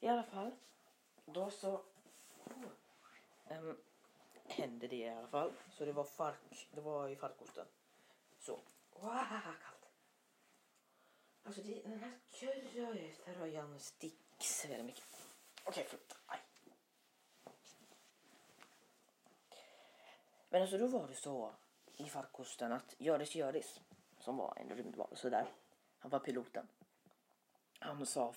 I 0.00 0.08
alla 0.08 0.22
fall. 0.22 0.50
Då 1.24 1.50
så 1.50 1.72
oh, 2.44 2.64
um, 3.50 3.78
hände 4.44 4.88
det 4.88 4.96
i 4.96 5.08
alla 5.08 5.28
fall. 5.28 5.52
Så 5.70 5.84
det 5.84 5.92
var 5.92 6.04
fark. 6.04 6.68
Det 6.72 6.80
var 6.80 7.08
i 7.08 7.16
farkosten. 7.16 7.66
Så. 8.38 8.60
Wow, 8.92 9.18
kallt. 9.42 9.88
Alltså 11.44 11.62
det, 11.62 11.82
den 11.82 11.98
här 11.98 12.18
tröjan 13.24 13.80
sticks 13.80 14.64
väldigt 14.64 14.86
mycket. 14.86 15.04
Okej, 15.64 15.70
okay, 15.70 15.84
förlåt. 15.84 16.16
Aj. 16.26 16.40
Men 20.48 20.62
alltså 20.62 20.78
då 20.78 20.86
var 20.86 21.08
det 21.08 21.14
så 21.14 21.54
i 22.02 22.08
farkosten 22.08 22.72
att 22.72 22.94
Göris 22.98 23.34
Göris, 23.34 23.80
som 24.18 24.36
var 24.36 24.58
en 24.60 24.76
rymdvarelse 24.76 25.30
där, 25.30 25.46
han 25.98 26.10
var 26.10 26.18
piloten. 26.18 26.68
Han 27.78 28.06
sa 28.06 28.34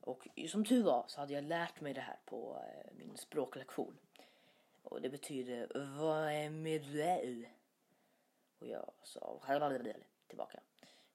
och 0.00 0.28
som 0.48 0.64
tur 0.64 0.82
var 0.82 1.04
så 1.08 1.20
hade 1.20 1.32
jag 1.32 1.44
lärt 1.44 1.80
mig 1.80 1.94
det 1.94 2.00
här 2.00 2.18
på 2.24 2.62
eh, 2.66 2.92
min 2.92 3.16
språklektion. 3.16 3.98
Och 4.82 5.00
det 5.00 5.08
betyder 5.08 5.68
vad 5.98 6.32
är 6.32 6.50
med 6.50 6.82
dig? 6.82 7.54
Och 8.58 8.66
jag 8.66 8.92
sa 9.02 9.40
tillbaka. 10.26 10.60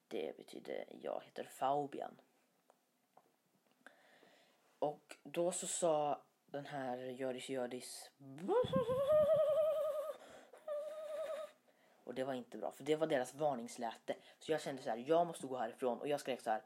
Det 0.08 0.36
betyder 0.36 0.84
jag 1.02 1.22
heter 1.24 1.44
Fabian. 1.44 2.20
Och 4.78 5.16
då 5.22 5.52
så 5.52 5.66
sa 5.66 6.22
den 6.46 6.66
här 6.66 6.96
Göris 6.98 7.48
Göris 7.48 8.10
och 12.08 12.14
det 12.14 12.24
var 12.24 12.34
inte 12.34 12.58
bra 12.58 12.72
för 12.72 12.84
det 12.84 12.96
var 12.96 13.06
deras 13.06 13.34
varningsläte. 13.34 14.16
Så 14.38 14.52
jag 14.52 14.60
kände 14.60 14.82
så 14.82 14.90
här, 14.90 15.04
jag 15.06 15.26
måste 15.26 15.46
gå 15.46 15.56
härifrån 15.56 16.00
och 16.00 16.08
jag 16.08 16.20
skrek 16.20 16.40
så 16.40 16.50
här. 16.50 16.62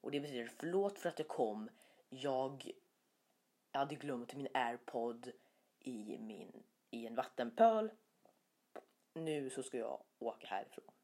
Och 0.00 0.10
det 0.10 0.20
betyder 0.20 0.52
förlåt 0.56 0.98
för 0.98 1.08
att 1.08 1.18
jag 1.18 1.28
kom. 1.28 1.70
Jag 2.08 2.70
hade 3.72 3.94
glömt 3.94 4.34
min 4.34 4.48
airpod 4.54 5.32
i, 5.78 6.18
min, 6.18 6.62
i 6.90 7.06
en 7.06 7.14
vattenpöl. 7.14 7.90
Nu 9.14 9.50
så 9.50 9.62
ska 9.62 9.78
jag 9.78 10.02
åka 10.18 10.46
härifrån. 10.46 10.94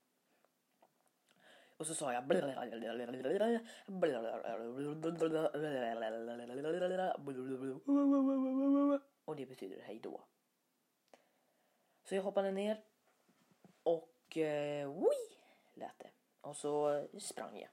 Och 1.76 1.87
så 1.87 1.94
sa 1.94 2.12
jag 2.12 2.25
och 9.25 9.37
det 9.37 9.46
betyder 9.46 9.82
hej 9.82 10.00
då. 10.02 10.25
Så 12.08 12.14
jag 12.14 12.22
hoppade 12.22 12.50
ner 12.50 12.80
och 13.82 14.36
eh, 14.36 14.92
wii, 14.92 15.38
lät 15.74 15.98
det. 15.98 16.10
Och 16.40 16.56
så 16.56 17.04
sprang 17.18 17.60
jag. 17.60 17.70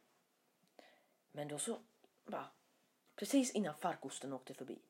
Men 1.31 1.47
då 1.47 1.57
så, 1.57 1.79
bara, 2.25 2.47
precis 3.15 3.51
innan 3.51 3.75
farkosten 3.75 4.33
åkte 4.33 4.53
förbi, 4.53 4.81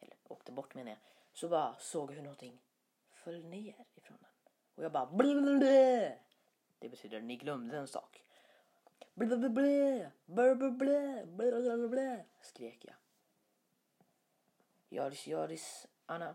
eller 0.00 0.16
åkte 0.24 0.52
bort 0.52 0.74
menar 0.74 0.90
jag, 0.90 0.98
så 1.32 1.48
bara 1.48 1.76
såg 1.78 2.10
jag 2.10 2.14
hur 2.14 2.22
någonting 2.22 2.62
föll 3.10 3.44
ner 3.44 3.84
ifrån 3.94 4.18
den. 4.20 4.30
Och 4.74 4.84
jag 4.84 4.92
bara 4.92 5.06
blablabla. 5.06 6.12
Det 6.78 6.88
betyder 6.88 7.20
ni 7.20 7.36
glömde 7.36 7.76
en 7.76 7.88
sak. 7.88 8.24
Blablabla, 9.14 10.10
blablabla, 10.26 11.26
blablabla, 11.26 12.24
skrek 12.40 12.84
jag. 12.84 12.96
Göris, 14.88 15.26
Göris, 15.26 15.86
Anna 16.06 16.34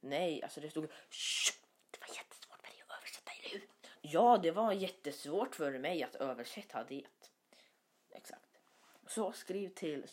Nej, 0.00 0.42
alltså 0.42 0.60
det 0.60 0.70
stod 0.70 0.90
Shh! 1.10 1.54
Det 1.90 2.00
var 2.00 2.08
jättesvårt 2.16 2.60
för 2.60 2.70
dig 2.70 2.82
att 2.88 2.98
översätta, 2.98 3.32
eller 3.32 3.50
hur? 3.50 3.68
Ja, 4.00 4.38
det 4.38 4.50
var 4.50 4.72
jättesvårt 4.72 5.54
för 5.54 5.78
mig 5.78 6.02
att 6.02 6.14
översätta 6.14 6.84
det. 6.84 7.06
Exakt. 8.10 8.60
Så 9.06 9.32
skriv 9.32 9.68
till 9.68 10.06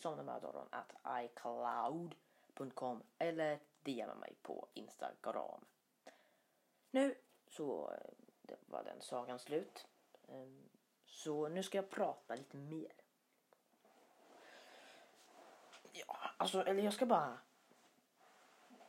at 0.70 0.92
icloud.com 1.24 3.02
eller 3.18 3.60
DM 3.82 4.18
mig 4.18 4.36
på 4.42 4.68
Instagram. 4.74 5.64
Nu 6.90 7.14
så 7.52 7.92
det 8.42 8.56
var 8.66 8.84
den 8.84 9.02
sagan 9.02 9.38
slut. 9.38 9.86
Ehm, 10.28 10.68
så 11.04 11.48
nu 11.48 11.62
ska 11.62 11.78
jag 11.78 11.90
prata 11.90 12.34
lite 12.34 12.56
mer. 12.56 12.92
Ja, 15.92 16.16
alltså, 16.36 16.64
eller 16.64 16.82
jag 16.82 16.92
ska 16.92 17.06
bara... 17.06 17.38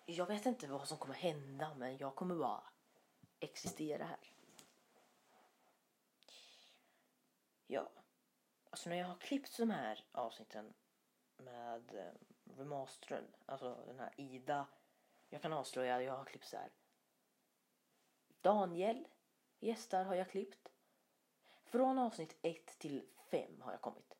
Jag 0.05 0.25
vet 0.25 0.45
inte 0.45 0.67
vad 0.67 0.87
som 0.87 0.97
kommer 0.97 1.15
hända, 1.15 1.73
men 1.73 1.97
jag 1.97 2.15
kommer 2.15 2.35
bara 2.35 2.63
existera 3.39 4.05
här. 4.05 4.33
Ja, 7.67 7.89
alltså 8.69 8.89
när 8.89 8.95
jag 8.95 9.07
har 9.07 9.17
klippt 9.17 9.57
de 9.57 9.69
här 9.69 10.05
avsnitten 10.11 10.73
med 11.37 11.95
ehm, 11.95 12.17
remastern, 12.57 13.27
alltså 13.45 13.83
den 13.87 13.99
här 13.99 14.13
Ida. 14.17 14.67
Jag 15.29 15.41
kan 15.41 15.53
avslöja, 15.53 16.01
jag 16.01 16.17
har 16.17 16.25
klippt 16.25 16.45
så 16.47 16.57
här. 16.57 16.71
Daniel 18.43 19.07
gästar 19.59 20.03
har 20.03 20.15
jag 20.15 20.29
klippt. 20.29 20.71
Från 21.63 21.99
avsnitt 21.99 22.35
1 22.41 22.65
till 22.79 23.07
5 23.31 23.61
har 23.61 23.71
jag 23.71 23.81
kommit. 23.81 24.17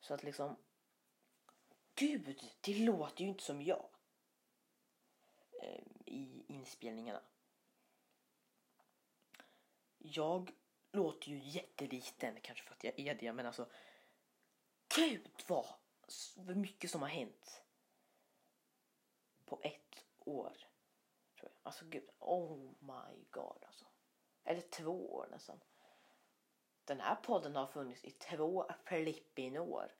Så 0.00 0.14
att 0.14 0.22
liksom... 0.22 0.56
Gud, 1.94 2.50
det 2.60 2.74
låter 2.74 3.22
ju 3.22 3.28
inte 3.28 3.42
som 3.42 3.62
jag. 3.62 3.88
Ehm, 5.62 6.02
I 6.06 6.44
inspelningarna. 6.48 7.22
Jag 9.98 10.52
låter 10.92 11.28
ju 11.28 11.38
jätteliten, 11.38 12.40
kanske 12.40 12.64
för 12.64 12.74
att 12.74 12.84
jag 12.84 12.98
är 12.98 13.14
det, 13.14 13.32
men 13.32 13.46
alltså... 13.46 13.70
Gud 14.96 15.30
vad 16.36 16.56
mycket 16.56 16.90
som 16.90 17.02
har 17.02 17.08
hänt. 17.08 17.62
På 19.44 19.60
ett 19.62 20.04
år. 20.18 20.69
Alltså 21.70 21.84
gud, 21.84 22.08
oh 22.18 22.56
my 22.78 23.24
god 23.30 23.64
alltså. 23.66 23.84
Eller 24.44 24.60
två 24.60 25.14
år 25.14 25.28
nästan. 25.30 25.60
Den 26.84 27.00
här 27.00 27.14
podden 27.14 27.56
har 27.56 27.66
funnits 27.66 28.04
i 28.04 28.10
två 28.10 28.70
flippin 28.84 29.56
år. 29.56 29.92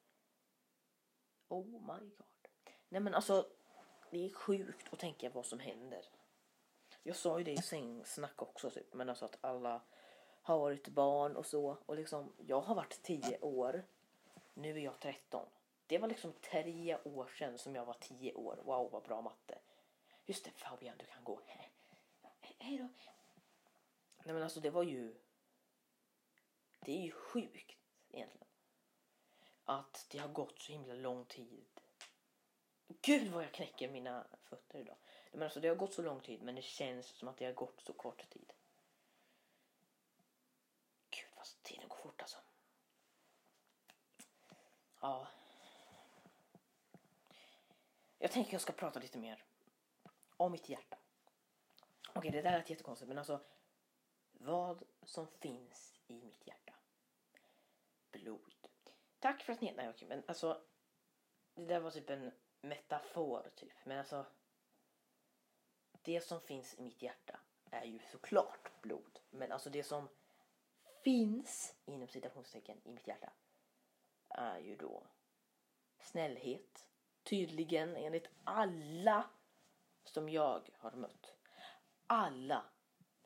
Oh 1.49 1.67
my 1.67 2.09
god. 2.17 2.49
Nej 2.89 3.01
men 3.01 3.15
alltså, 3.15 3.47
det 4.11 4.25
är 4.25 4.31
sjukt 4.31 4.93
att 4.93 4.99
tänka 4.99 5.31
vad 5.31 5.47
som 5.47 5.59
händer. 5.59 6.05
Jag 7.03 7.17
sa 7.17 7.39
ju 7.39 7.45
det 7.45 7.53
i 7.53 7.63
sängsnack 7.63 8.43
också 8.43 8.71
typ, 8.71 8.95
men 8.95 9.09
alltså 9.09 9.25
att 9.25 9.39
alla 9.41 9.83
har 10.43 10.59
varit 10.59 10.89
barn 10.89 11.37
och 11.37 11.47
så. 11.47 11.77
Och 11.87 11.97
liksom, 11.97 12.33
jag 12.39 12.61
har 12.61 12.75
varit 12.75 13.03
10 13.03 13.41
år. 13.41 13.85
Nu 14.55 14.71
är 14.71 14.85
jag 14.85 15.01
13. 15.01 15.47
Det 15.87 15.99
var 15.99 16.09
liksom 16.09 16.33
tre 16.33 16.99
år 17.05 17.27
sedan 17.27 17.59
som 17.59 17.75
jag 17.75 17.85
var 17.85 17.97
10 18.01 18.35
år. 18.35 18.63
Wow, 18.65 18.91
vad 18.91 19.03
bra 19.03 19.21
matte. 19.21 19.59
Just 20.31 20.45
det, 20.45 20.51
Fabian, 20.51 20.99
du 20.99 21.07
kan 21.07 21.25
gå. 21.25 21.41
Hej 22.59 22.79
då. 22.79 22.89
Nej 24.25 24.35
men 24.35 24.43
alltså 24.43 24.61
det 24.61 24.71
var 24.71 24.83
ju... 24.83 25.15
Det 26.81 26.93
är 26.93 27.03
ju 27.03 27.11
sjukt 27.11 27.79
egentligen. 28.11 28.47
Att 29.65 30.07
det 30.11 30.19
har 30.19 30.29
gått 30.29 30.59
så 30.59 30.73
himla 30.73 30.95
lång 30.95 31.25
tid. 31.25 31.67
Gud 33.03 33.33
vad 33.33 33.45
jag 33.45 33.53
knäcker 33.53 33.91
mina 33.91 34.27
fötter 34.45 34.79
idag. 34.79 34.97
Men 35.33 35.43
alltså 35.43 35.61
det 35.61 35.69
har 35.69 35.77
gått 35.77 35.95
så 35.95 36.03
lång 36.03 36.21
tid 36.21 36.43
men 36.43 36.55
det 36.55 36.63
känns 36.63 37.07
som 37.07 37.29
att 37.29 37.37
det 37.37 37.45
har 37.45 37.53
gått 37.53 37.81
så 37.81 37.93
kort 37.93 38.31
tid. 38.31 38.53
Gud 41.11 41.31
vad 41.37 41.47
tiden 41.63 41.89
går 41.89 41.97
fort 41.97 42.23
alltså. 42.23 42.39
Ja. 45.01 45.29
Jag 48.19 48.33
tänker 48.33 48.53
jag 48.53 48.61
ska 48.61 48.73
prata 48.73 49.01
lite 49.01 49.19
mer 49.19 49.45
om 50.41 50.53
mitt 50.53 50.69
hjärta. 50.69 50.99
Okej, 52.15 52.31
det 52.31 52.43
där 52.43 52.59
lät 52.59 52.71
jättekonstigt 52.71 53.09
men 53.09 53.19
alltså 53.19 53.41
vad 54.33 54.83
som 55.03 55.27
finns 55.27 56.01
i 56.07 56.23
mitt 56.23 56.47
hjärta. 56.47 56.73
Blod. 58.11 58.69
Tack 59.19 59.43
för 59.43 59.53
att 59.53 59.61
ni... 59.61 59.73
Nej 59.73 59.89
okej 59.89 60.09
men 60.09 60.23
alltså. 60.27 60.63
Det 61.55 61.65
där 61.65 61.81
var 61.81 61.91
typ 61.91 62.11
en 62.11 62.33
metafor 62.61 63.51
typ. 63.55 63.85
Men 63.85 63.99
alltså. 63.99 64.27
Det 66.03 66.21
som 66.21 66.41
finns 66.41 66.75
i 66.75 66.83
mitt 66.83 67.03
hjärta 67.03 67.41
är 67.71 67.85
ju 67.85 67.99
såklart 67.99 68.83
blod. 68.83 69.19
Men 69.31 69.53
alltså 69.53 69.71
det 69.71 69.83
som 69.83 70.09
finns 71.05 71.75
inom 71.85 72.09
citationstecken 72.09 72.81
i 72.85 72.93
mitt 72.93 73.07
hjärta 73.07 73.33
är 74.29 74.59
ju 74.59 74.77
då 74.77 75.07
snällhet. 75.99 76.87
Tydligen 77.23 77.97
enligt 77.97 78.29
alla 78.45 79.31
som 80.05 80.29
jag 80.29 80.71
har 80.79 80.93
mött. 80.93 81.35
Alla 82.07 82.65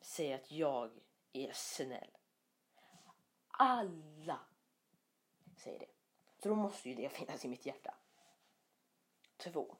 säger 0.01 0.35
att 0.35 0.51
jag 0.51 0.91
är 1.33 1.51
snäll. 1.53 2.17
Alla 3.47 4.39
säger 5.57 5.79
det. 5.79 5.91
Så 6.43 6.49
då 6.49 6.55
måste 6.55 6.89
ju 6.89 6.95
det 6.95 7.09
finnas 7.09 7.45
i 7.45 7.47
mitt 7.47 7.65
hjärta. 7.65 7.95
Två. 9.37 9.77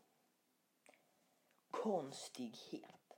Konstighet. 1.71 3.17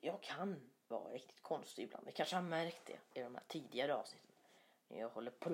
Jag 0.00 0.22
kan 0.22 0.70
vara 0.88 1.12
riktigt 1.12 1.42
konstig 1.42 1.82
ibland. 1.82 2.06
Ni 2.06 2.12
kanske 2.12 2.36
har 2.36 2.42
märkt 2.42 2.86
det 2.86 3.20
i 3.20 3.22
de 3.22 3.34
här 3.34 3.44
tidigare 3.46 3.94
avsnitten. 3.94 4.28
Jag 4.88 5.08
håller 5.08 5.30
på 5.30 5.50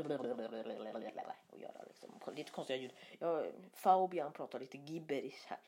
och 1.50 1.59
gör 1.59 1.85
liksom 1.87 2.20
lite 2.35 2.50
konstiga 2.50 2.77
ljud. 2.77 2.92
Jag, 3.18 3.53
Fabian 3.72 4.33
pratar 4.33 4.61
lite 4.61 4.79
gibberish 4.79 5.46
här. 5.46 5.61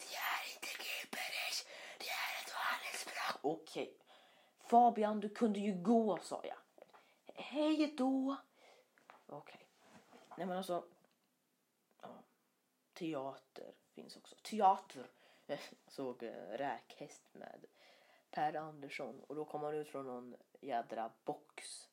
Det 0.00 0.16
är 0.32 0.42
inte 0.54 0.68
gibberish, 0.86 1.60
det 1.98 2.10
är 2.24 2.32
ett 2.40 2.52
vanligt 2.62 2.98
språk. 3.04 3.40
Okej. 3.42 3.82
Okay. 3.82 3.94
Fabian, 4.70 5.20
du 5.20 5.28
kunde 5.28 5.60
ju 5.60 5.74
gå, 5.82 6.18
sa 6.22 6.42
jag. 6.44 6.58
Hej 7.34 7.94
då. 7.98 8.36
Okej. 9.26 9.38
Okay. 9.38 9.66
Nej 10.36 10.46
men 10.46 10.56
alltså. 10.56 10.84
Ja. 12.02 12.08
Teater 12.92 13.74
finns 13.94 14.16
också. 14.16 14.36
Teater. 14.36 15.10
Jag 15.46 15.58
såg 15.86 16.22
eh, 16.22 16.48
Räkhäst 16.48 17.34
med 17.34 17.66
Per 18.30 18.54
Andersson 18.54 19.20
och 19.20 19.34
då 19.34 19.44
kom 19.44 19.62
han 19.62 19.74
ut 19.74 19.88
från 19.88 20.06
någon 20.06 20.36
jädra 20.60 21.12
box. 21.24 21.88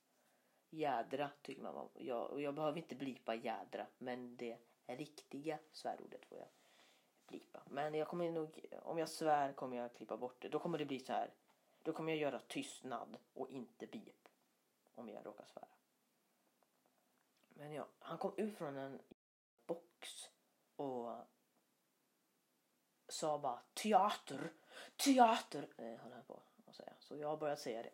Jädra 0.69 1.29
tycker 1.41 1.61
man. 1.61 1.89
Jag, 1.93 2.29
och 2.31 2.41
jag 2.41 2.53
behöver 2.53 2.77
inte 2.77 2.95
blipa 2.95 3.35
jädra 3.35 3.87
men 3.97 4.37
det 4.37 4.57
riktiga 4.87 5.59
svärordet 5.71 6.25
får 6.25 6.37
jag 6.37 6.47
blipa. 7.27 7.63
Men 7.65 7.93
jag 7.93 8.07
kommer 8.07 8.31
nog, 8.31 8.65
om 8.81 8.97
jag 8.97 9.09
svär 9.09 9.53
kommer 9.53 9.77
jag 9.77 9.93
klippa 9.93 10.17
bort 10.17 10.41
det. 10.41 10.49
Då 10.49 10.59
kommer 10.59 10.77
det 10.77 10.85
bli 10.85 10.99
så 10.99 11.13
här. 11.13 11.33
Då 11.83 11.93
kommer 11.93 12.11
jag 12.11 12.19
göra 12.21 12.39
tystnad 12.39 13.17
och 13.33 13.49
inte 13.49 13.87
bip. 13.87 14.27
Om 14.95 15.09
jag 15.09 15.25
råkar 15.25 15.45
svära. 15.45 15.67
Men 17.49 17.73
ja, 17.73 17.87
han 17.99 18.17
kom 18.17 18.33
ut 18.37 18.57
från 18.57 18.77
en 18.77 19.01
box 19.65 20.29
och 20.75 21.17
sa 23.07 23.39
bara 23.39 23.59
teater, 23.73 24.53
teater, 24.95 25.67
eh, 25.77 25.99
höll 25.99 26.11
han 26.11 26.23
på 26.23 26.41
att 26.67 26.75
säga. 26.75 26.93
Så 26.99 27.17
jag 27.17 27.27
har 27.27 27.37
börjat 27.37 27.59
säga 27.59 27.83
det. 27.83 27.93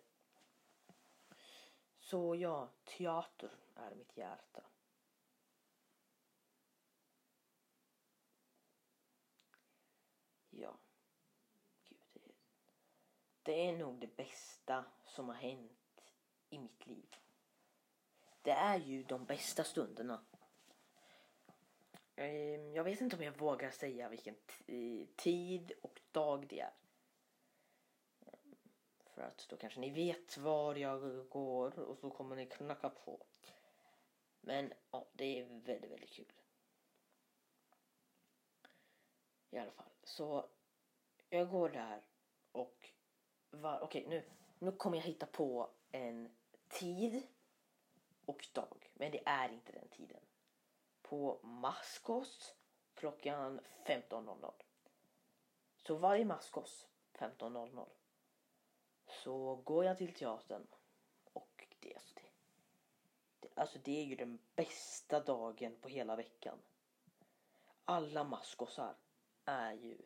Så 2.00 2.36
ja, 2.36 2.69
teater 2.84 3.52
är 3.76 3.96
mitt 3.96 4.17
hjärta. 4.17 4.63
Ja. 10.50 10.78
Gud, 11.89 12.00
det, 12.13 12.19
är, 12.19 12.34
det 13.43 13.67
är 13.67 13.77
nog 13.77 13.99
det 13.99 14.15
bästa 14.15 14.86
som 15.06 15.27
har 15.27 15.36
hänt 15.36 16.13
i 16.49 16.60
mitt 16.60 16.88
liv. 16.88 17.15
Det 18.41 18.51
är 18.51 18.77
ju 18.77 19.03
de 19.03 19.25
bästa 19.25 19.63
stunderna. 19.63 20.25
Ehm, 22.15 22.73
jag 22.73 22.84
vet 22.84 23.01
inte 23.01 23.15
om 23.15 23.23
jag 23.23 23.38
vågar 23.38 23.71
säga 23.71 24.10
vilken 24.10 24.36
tid 25.15 25.71
och 25.82 26.01
dag 26.12 26.47
det 26.47 26.60
är. 26.60 26.73
Ehm, 28.25 28.56
för 29.06 29.21
att 29.21 29.45
då 29.49 29.58
kanske 29.58 29.79
ni 29.79 29.89
vet 29.89 30.38
var 30.38 30.75
jag 30.75 31.29
går 31.29 31.79
och 31.79 31.97
så 31.97 32.10
kommer 32.10 32.36
ni 32.36 32.45
knacka 32.45 32.89
på. 32.89 33.25
Men 34.41 34.73
ja, 34.91 35.08
det 35.13 35.39
är 35.39 35.45
väldigt, 35.45 35.91
väldigt 35.91 36.13
kul. 36.13 36.32
I 39.49 39.58
alla 39.58 39.71
fall. 39.71 39.91
Så 40.03 40.49
jag 41.29 41.49
går 41.49 41.69
där 41.69 42.01
och 42.51 42.92
var, 43.58 43.80
okej 43.82 44.06
okay, 44.06 44.20
nu, 44.20 44.24
nu 44.60 44.72
kommer 44.72 44.98
jag 44.98 45.04
hitta 45.04 45.26
på 45.26 45.70
en 45.92 46.30
tid 46.68 47.28
och 48.26 48.48
dag. 48.54 48.92
Men 48.94 49.12
det 49.12 49.22
är 49.26 49.50
inte 49.50 49.72
den 49.72 49.88
tiden. 49.88 50.20
på 51.02 51.39
Maskos 51.44 52.56
klockan 52.94 53.62
15.00. 53.86 54.54
Så 55.78 55.96
varje 55.96 56.26
Maskos 56.26 56.88
15.00 57.13 57.86
så 59.08 59.56
går 59.56 59.86
jag 59.86 59.98
till 59.98 60.13
teatern 60.13 60.68
och 61.34 61.68
det, 61.80 61.96
alltså 61.96 62.16
det, 62.16 62.30
det, 63.39 63.62
alltså 63.62 63.80
det 63.80 64.00
är 64.00 64.04
ju 64.04 64.16
den 64.16 64.39
bästa 64.56 65.20
dagen 65.20 65.76
på 65.82 65.89
hela 65.89 66.16
veckan. 66.16 66.60
Alla 67.86 68.24
maskosar 68.24 68.96
är 69.46 69.74
ju 69.74 69.98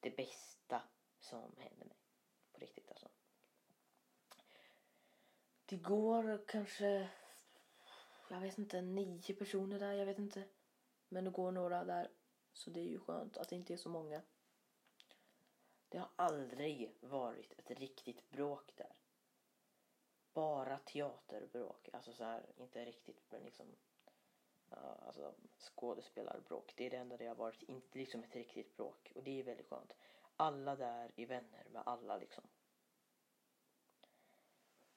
det 0.00 0.10
bästa 0.10 0.82
som 1.24 1.56
händer 1.58 1.86
mig. 1.86 1.96
På 2.52 2.60
riktigt 2.60 2.90
alltså. 2.90 3.08
Det 5.66 5.76
går 5.76 6.44
kanske, 6.46 7.10
jag 8.28 8.40
vet 8.40 8.58
inte, 8.58 8.82
nio 8.82 9.34
personer 9.34 9.78
där, 9.78 9.92
jag 9.92 10.06
vet 10.06 10.18
inte. 10.18 10.44
Men 11.08 11.24
det 11.24 11.30
går 11.30 11.52
några 11.52 11.84
där. 11.84 12.10
Så 12.52 12.70
det 12.70 12.80
är 12.80 12.88
ju 12.88 12.98
skönt 12.98 13.36
att 13.36 13.48
det 13.48 13.56
inte 13.56 13.72
är 13.72 13.76
så 13.76 13.88
många. 13.88 14.22
Det 15.88 15.98
har 15.98 16.10
aldrig 16.16 16.96
varit 17.00 17.58
ett 17.58 17.70
riktigt 17.70 18.30
bråk 18.30 18.76
där. 18.76 18.96
Bara 20.32 20.78
teaterbråk. 20.78 21.88
Alltså 21.92 22.12
så 22.12 22.24
här, 22.24 22.46
inte 22.56 22.84
riktigt 22.84 23.24
men 23.30 23.42
liksom 23.42 23.66
uh, 24.72 25.06
alltså 25.06 25.34
skådespelarbråk. 25.58 26.74
Det 26.76 26.86
är 26.86 26.90
det 26.90 26.96
enda 26.96 27.16
det 27.16 27.26
har 27.26 27.34
varit. 27.34 27.62
Inte 27.62 27.98
liksom 27.98 28.24
ett 28.24 28.36
riktigt 28.36 28.76
bråk. 28.76 29.12
Och 29.14 29.22
det 29.22 29.40
är 29.40 29.44
väldigt 29.44 29.68
skönt. 29.68 29.94
Alla 30.36 30.76
där 30.76 31.12
är 31.16 31.26
vänner 31.26 31.64
med 31.70 31.82
alla 31.86 32.16
liksom. 32.16 32.44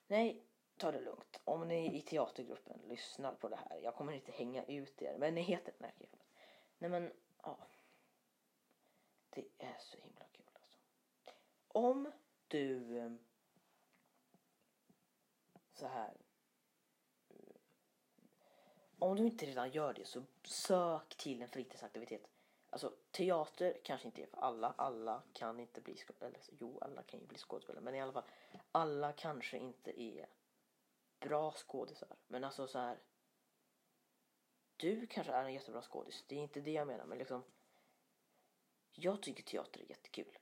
Nej, 0.07 0.43
ta 0.77 0.91
det 0.91 1.01
lugnt. 1.01 1.41
Om 1.43 1.67
ni 1.67 1.97
i 1.97 2.01
teatergruppen 2.01 2.79
lyssnar 2.87 3.35
på 3.35 3.49
det 3.49 3.55
här. 3.55 3.77
Jag 3.77 3.95
kommer 3.95 4.13
inte 4.13 4.31
hänga 4.31 4.63
ut 4.63 5.01
er. 5.01 5.17
Men 5.17 5.35
ni 5.35 5.41
heter... 5.41 5.73
Nej, 5.77 6.09
nej 6.77 6.89
men, 6.89 7.13
ja. 7.43 7.67
Det 9.29 9.45
är 9.57 9.77
så 9.79 9.97
himla 9.97 10.25
kul 10.31 10.49
alltså. 10.53 10.77
Om 11.67 12.11
du... 12.47 12.97
Eh, 12.97 13.11
så 15.73 15.87
här. 15.87 16.17
Eh, 17.29 17.55
om 18.99 19.15
du 19.15 19.25
inte 19.25 19.45
redan 19.45 19.71
gör 19.71 19.93
det 19.93 20.05
så 20.05 20.23
sök 20.43 21.15
till 21.17 21.41
en 21.41 21.49
fritidsaktivitet. 21.49 22.29
Alltså 22.69 22.93
teater 23.11 23.77
kanske 23.83 24.07
inte 24.07 24.21
är 24.21 24.25
för 24.25 24.37
alla. 24.37 24.73
Alla 24.77 25.23
kan 25.33 25.59
inte 25.59 25.81
bli 25.81 25.95
skådespelare. 25.95 26.41
Jo, 26.59 26.79
alla 26.81 27.03
kan 27.03 27.19
ju 27.19 27.25
bli 27.25 27.37
skådespelare. 27.37 27.83
Men 27.83 27.95
i 27.95 28.01
alla 28.01 28.11
fall, 28.11 28.23
alla 28.71 29.11
kanske 29.11 29.57
inte 29.57 30.01
är 30.01 30.27
bra 31.19 31.51
skådisar. 31.51 32.15
Men 32.27 32.43
alltså 32.43 32.67
så 32.67 32.79
här. 32.79 32.97
Du 34.77 35.07
kanske 35.07 35.33
är 35.33 35.43
en 35.43 35.53
jättebra 35.53 35.81
skådis. 35.81 36.23
Det 36.27 36.35
är 36.35 36.39
inte 36.39 36.61
det 36.61 36.71
jag 36.71 36.87
menar. 36.87 37.05
Men 37.05 37.17
liksom. 37.17 37.43
Jag 38.91 39.21
tycker 39.21 39.43
teater 39.43 39.81
är 39.81 39.89
jättekul. 39.89 40.37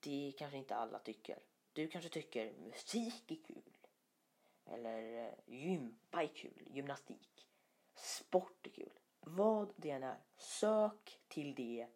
Det 0.00 0.32
kanske 0.38 0.58
inte 0.58 0.76
alla 0.76 0.98
tycker. 0.98 1.38
Du 1.72 1.88
kanske 1.88 2.10
tycker 2.10 2.52
musik 2.52 3.30
är 3.30 3.42
kul. 3.46 3.76
Eller 4.64 5.26
eh, 5.26 5.34
gympa 5.46 6.22
är 6.22 6.26
kul. 6.26 6.68
Gymnastik. 6.70 7.46
Sport 7.94 8.66
är 8.66 8.70
kul. 8.70 8.92
Vad 9.26 9.72
det 9.76 9.90
än 9.90 10.02
är. 10.02 10.20
Sök 10.36 11.20
till 11.28 11.54
det 11.54 11.88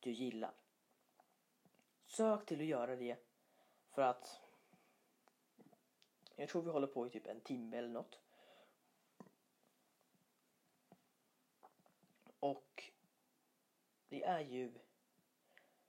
du 0.00 0.10
gillar. 0.10 0.54
Sök 2.04 2.46
till 2.46 2.60
att 2.60 2.66
göra 2.66 2.96
det. 2.96 3.16
För 3.90 4.02
att 4.02 4.40
jag 6.36 6.48
tror 6.48 6.62
vi 6.62 6.70
håller 6.70 6.86
på 6.86 7.06
i 7.06 7.10
typ 7.10 7.26
en 7.26 7.40
timme 7.40 7.76
eller 7.76 7.88
något. 7.88 8.20
Och 12.40 12.90
det 14.08 14.24
är 14.24 14.40
ju 14.40 14.72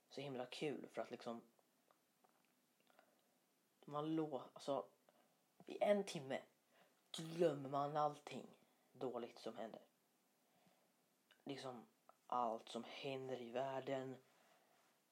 så 0.08 0.20
himla 0.20 0.46
kul 0.46 0.88
för 0.92 1.02
att 1.02 1.10
liksom 1.10 1.42
man 3.84 4.14
låter, 4.14 4.46
alltså 4.52 4.86
i 5.66 5.78
en 5.80 6.04
timme 6.04 6.42
glömmer 7.12 7.68
man 7.68 7.96
allting 7.96 8.46
dåligt 8.92 9.38
som 9.38 9.56
händer. 9.56 9.80
Liksom 11.44 11.86
allt 12.26 12.68
som 12.68 12.84
händer 12.84 13.40
i 13.40 13.50
världen. 13.50 14.16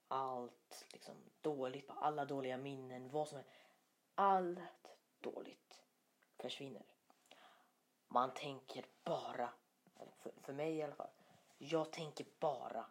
Allt 0.09 0.87
liksom 0.93 1.15
dåligt, 1.41 1.91
alla 1.91 2.25
dåliga 2.25 2.57
minnen, 2.57 3.11
vad 3.11 3.29
som 3.29 3.37
helst. 3.37 3.51
Allt 4.15 4.99
dåligt 5.21 5.83
försvinner. 6.37 6.83
Man 8.09 8.35
tänker 8.35 8.87
bara, 9.05 9.53
för, 10.19 10.33
för 10.43 10.53
mig 10.53 10.75
i 10.77 10.83
alla 10.83 10.95
fall, 10.95 11.11
jag 11.59 11.93
tänker 11.93 12.27
bara 12.39 12.87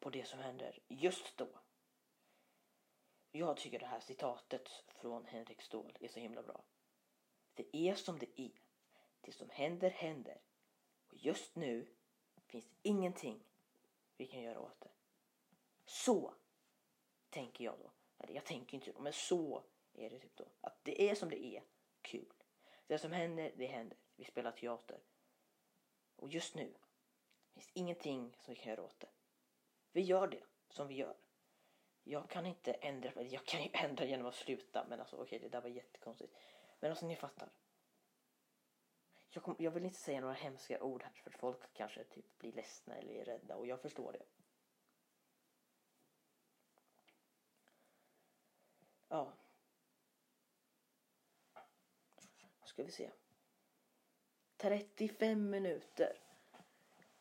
på 0.00 0.10
det 0.10 0.28
som 0.28 0.38
händer 0.38 0.78
just 0.88 1.36
då. 1.36 1.48
Jag 3.30 3.56
tycker 3.56 3.78
det 3.78 3.86
här 3.86 4.00
citatet 4.00 4.68
från 4.86 5.24
Henrik 5.24 5.62
Ståhl 5.62 5.96
är 6.00 6.08
så 6.08 6.20
himla 6.20 6.42
bra. 6.42 6.64
Det 7.54 7.76
är 7.76 7.94
som 7.94 8.18
det 8.18 8.40
är. 8.40 8.60
Det 9.20 9.32
som 9.32 9.50
händer 9.50 9.90
händer. 9.90 10.40
Och 11.08 11.16
just 11.16 11.56
nu 11.56 11.97
finns 12.48 12.68
ingenting 12.82 13.40
vi 14.16 14.26
kan 14.26 14.42
göra 14.42 14.60
åt 14.60 14.80
det. 14.80 14.90
Så 15.84 16.34
tänker 17.30 17.64
jag 17.64 17.78
då. 17.78 17.90
Eller 18.18 18.34
jag 18.34 18.44
tänker 18.44 18.74
inte 18.74 18.92
så, 18.92 19.00
men 19.00 19.12
så 19.12 19.62
är 19.94 20.10
det 20.10 20.18
typ 20.18 20.36
då. 20.36 20.48
Att 20.60 20.84
det 20.84 21.10
är 21.10 21.14
som 21.14 21.30
det 21.30 21.44
är. 21.44 21.62
Kul. 22.02 22.32
Det 22.86 22.98
som 22.98 23.12
händer, 23.12 23.52
det 23.56 23.66
händer. 23.66 23.98
Vi 24.16 24.24
spelar 24.24 24.52
teater. 24.52 25.00
Och 26.16 26.28
just 26.28 26.54
nu 26.54 26.74
finns 27.54 27.70
ingenting 27.72 28.36
som 28.40 28.54
vi 28.54 28.60
kan 28.60 28.70
göra 28.70 28.82
åt 28.82 29.00
det. 29.00 29.08
Vi 29.92 30.00
gör 30.00 30.26
det 30.26 30.42
som 30.68 30.88
vi 30.88 30.94
gör. 30.94 31.16
Jag 32.04 32.30
kan 32.30 32.46
inte 32.46 32.72
ändra, 32.72 33.22
jag 33.22 33.44
kan 33.44 33.62
ju 33.62 33.70
ändra 33.72 34.04
genom 34.04 34.26
att 34.26 34.34
sluta 34.34 34.86
men 34.88 35.00
alltså 35.00 35.16
okej 35.16 35.24
okay, 35.24 35.38
det 35.38 35.48
där 35.48 35.60
var 35.60 35.68
jättekonstigt. 35.68 36.34
Men 36.80 36.90
alltså 36.90 37.06
ni 37.06 37.16
fattar. 37.16 37.48
Jag, 39.30 39.42
kom, 39.42 39.56
jag 39.58 39.70
vill 39.70 39.84
inte 39.84 39.98
säga 39.98 40.20
några 40.20 40.34
hemska 40.34 40.82
ord 40.82 41.02
här 41.02 41.12
för 41.12 41.30
folk 41.30 41.72
kanske 41.72 42.04
typ 42.04 42.38
blir 42.38 42.52
ledsna 42.52 42.96
eller 42.96 43.14
är 43.14 43.24
rädda 43.24 43.56
och 43.56 43.66
jag 43.66 43.80
förstår 43.80 44.12
det. 44.12 44.22
Ja. 49.08 49.32
Ska 52.64 52.82
vi 52.82 52.92
se. 52.92 53.10
35 54.56 55.50
minuter. 55.50 56.18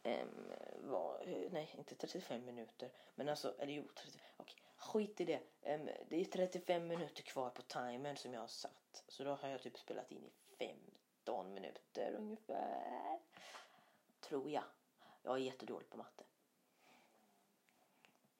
Um, 0.03 0.51
var, 0.89 1.21
eh, 1.27 1.51
nej, 1.51 1.75
inte 1.77 1.95
35 1.95 2.45
minuter. 2.45 2.91
Men 3.15 3.29
alltså, 3.29 3.55
eller 3.59 3.73
jo, 3.73 3.87
30, 3.95 4.19
okay. 4.37 4.55
skit 4.77 5.21
i 5.21 5.25
det. 5.25 5.41
Um, 5.61 5.89
det 6.09 6.21
är 6.21 6.25
35 6.25 6.87
minuter 6.87 7.23
kvar 7.23 7.49
på 7.49 7.61
timern 7.61 8.17
som 8.17 8.33
jag 8.33 8.41
har 8.41 8.47
satt. 8.47 9.03
Så 9.07 9.23
då 9.23 9.31
har 9.35 9.49
jag 9.49 9.61
typ 9.61 9.77
spelat 9.77 10.11
in 10.11 10.25
i 10.25 10.31
15 11.27 11.53
minuter 11.53 12.13
ungefär. 12.13 13.19
Tror 14.19 14.49
jag. 14.49 14.63
Jag 15.21 15.33
är 15.35 15.37
jättedålig 15.37 15.89
på 15.89 15.97
matte. 15.97 16.23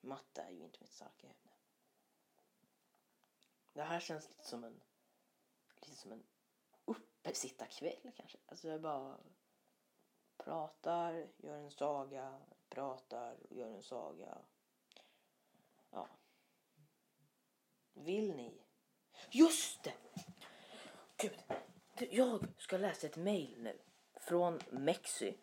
Matte 0.00 0.42
är 0.42 0.50
ju 0.50 0.64
inte 0.64 0.78
mitt 0.80 0.92
starka 0.92 1.26
ämne. 1.26 1.52
Det 3.72 3.82
här 3.82 4.00
känns 4.00 4.28
lite 4.28 4.44
som 4.44 4.64
en 4.64 4.80
lite 5.80 5.96
som 5.96 6.12
en 6.12 6.26
uppesittarkväll 6.84 8.12
kanske. 8.16 8.38
Alltså 8.46 8.68
jag 8.68 8.80
bara 8.80 9.18
pratar, 10.36 11.28
gör 11.36 11.58
en 11.58 11.70
saga, 11.70 12.40
pratar 12.68 13.36
och 13.50 13.56
gör 13.56 13.70
en 13.70 13.82
saga. 13.82 14.38
Ja. 15.90 16.08
Vill 17.92 18.36
ni? 18.36 18.62
Just 19.30 19.82
det! 19.82 19.94
Gud, 21.16 21.42
jag 22.10 22.46
ska 22.58 22.76
läsa 22.76 23.06
ett 23.06 23.16
mail 23.16 23.54
nu 23.58 23.78
från 24.20 24.60
Mexi 24.70 25.38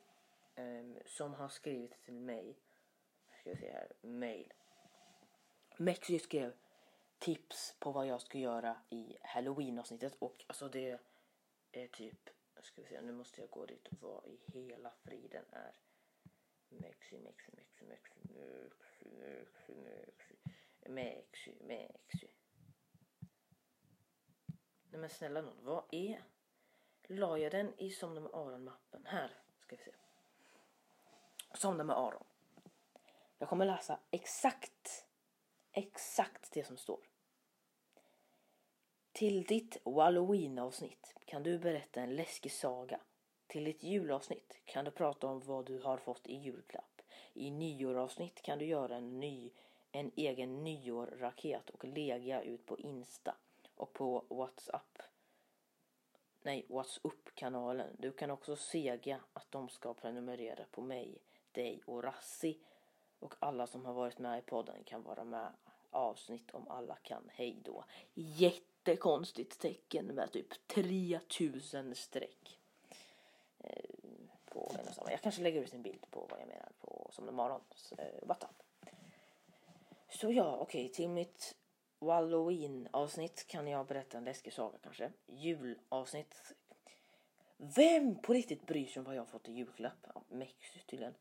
um, 0.55 0.97
som 1.05 1.33
har 1.33 1.49
skrivit 1.49 2.03
till 2.03 2.13
mig. 2.13 2.57
Ska 3.39 3.49
vi 3.49 3.55
se 3.55 3.71
här, 3.71 3.91
mail. 4.01 4.53
Mexi 5.77 6.19
skrev 6.19 6.53
tips 7.17 7.75
på 7.79 7.91
vad 7.91 8.07
jag 8.07 8.21
ska 8.21 8.37
göra 8.37 8.77
i 8.89 9.17
halloween 9.21 9.79
avsnittet 9.79 10.15
och 10.19 10.45
alltså 10.47 10.69
det 10.69 10.99
är 11.71 11.87
typ 11.87 12.29
ska 12.65 12.81
vi 12.81 12.87
se, 12.87 13.01
nu 13.01 13.11
måste 13.11 13.41
jag 13.41 13.49
gå 13.49 13.65
dit 13.65 13.87
vad 14.01 14.25
i 14.25 14.39
hela 14.45 14.91
friden 15.03 15.45
är 15.51 15.75
Mexi, 16.69 17.19
Mexi, 17.19 17.51
Mexi, 17.51 17.85
Mexi, 17.85 18.19
Mexi, 18.23 19.09
Mexi, 19.11 19.75
Mexi, 19.75 20.35
Mexi, 20.89 21.57
Mexi. 21.63 22.29
Nej 24.89 25.01
men 25.01 25.09
snälla 25.09 25.41
någon, 25.41 25.65
vad 25.65 25.83
är? 25.91 26.23
La 27.07 27.37
jag 27.37 27.51
den 27.51 27.73
i 27.77 27.89
Somna 27.89 28.21
med 28.21 28.31
Aron-mappen? 28.31 29.05
Här 29.05 29.31
ska 29.59 29.75
vi 29.75 29.81
se. 29.81 29.91
Somna 31.53 31.83
med 31.83 31.97
Aron. 31.97 32.23
Jag 33.37 33.49
kommer 33.49 33.65
läsa 33.65 33.99
exakt, 34.11 35.05
exakt 35.71 36.51
det 36.53 36.63
som 36.63 36.77
står. 36.77 36.99
Till 39.11 39.43
ditt 39.43 39.77
Halloween-avsnitt 39.85 41.15
kan 41.25 41.43
du 41.43 41.59
berätta 41.59 42.01
en 42.01 42.15
läskig 42.15 42.51
saga 42.51 42.99
Till 43.47 43.63
ditt 43.63 43.83
julavsnitt 43.83 44.61
kan 44.65 44.85
du 44.85 44.91
prata 44.91 45.27
om 45.27 45.39
vad 45.39 45.65
du 45.65 45.79
har 45.79 45.97
fått 45.97 46.27
i 46.27 46.35
julklapp. 46.35 47.01
I 47.33 47.51
nyåravsnitt 47.51 48.41
kan 48.41 48.59
du 48.59 48.65
göra 48.65 48.95
en, 48.95 49.19
ny, 49.19 49.51
en 49.91 50.11
egen 50.15 50.63
nyårraket 50.63 51.69
och 51.69 51.85
lägga 51.85 52.41
ut 52.41 52.65
på 52.65 52.77
Insta 52.77 53.35
och 53.75 53.93
på 53.93 54.25
Whatsapp. 54.29 55.01
Nej, 56.45 56.65
Whatsapp-kanalen. 56.69 57.95
Du 57.99 58.11
kan 58.11 58.31
också 58.31 58.55
sega 58.55 59.19
att 59.33 59.51
de 59.51 59.69
ska 59.69 59.93
prenumerera 59.93 60.65
på 60.71 60.81
mig, 60.81 61.17
dig 61.51 61.81
och 61.85 62.03
Rassi. 62.03 62.59
Och 63.19 63.33
alla 63.39 63.67
som 63.67 63.85
har 63.85 63.93
varit 63.93 64.19
med 64.19 64.39
i 64.39 64.41
podden 64.41 64.83
kan 64.83 65.03
vara 65.03 65.23
med 65.23 65.53
avsnitt 65.89 66.51
om 66.51 66.67
alla 66.67 66.95
kan. 66.95 67.29
Hej 67.33 67.61
då. 67.63 67.85
Jättekonstigt 68.13 69.59
tecken 69.59 70.05
med 70.05 70.31
typ 70.31 70.67
3000 70.67 71.95
streck. 71.95 72.59
Eh, 73.59 73.85
på 74.45 74.71
en 74.79 74.87
och 74.87 74.93
samma. 74.93 75.11
Jag 75.11 75.21
kanske 75.21 75.41
lägger 75.41 75.61
ut 75.61 75.73
en 75.73 75.81
bild 75.81 76.11
på 76.11 76.27
vad 76.29 76.39
jag 76.39 76.47
menar 76.47 76.71
på 76.79 77.09
som 77.11 77.27
en 77.27 77.35
morgons 77.35 77.93
eh, 77.97 78.27
WhatsApp. 78.27 78.63
Så 80.09 80.31
ja, 80.31 80.57
okej, 80.57 80.85
okay, 80.85 80.93
till 80.93 81.09
mitt 81.09 81.55
Halloween-avsnitt 82.09 83.47
kan 83.47 83.67
jag 83.67 83.87
berätta 83.87 84.17
en 84.17 84.23
läskig 84.23 84.53
saga 84.53 84.77
kanske. 84.83 85.11
Julavsnitt. 85.27 86.55
Vem 87.57 88.15
på 88.21 88.33
riktigt 88.33 88.65
bryr 88.65 88.85
sig 88.85 88.99
om 88.99 89.05
vad 89.05 89.15
jag 89.15 89.21
har 89.21 89.25
fått 89.25 89.49
i 89.49 89.51
julklapp? 89.51 90.07
Ja, 90.13 90.21
Mexi 90.29 90.79
tydligen. 90.79 91.13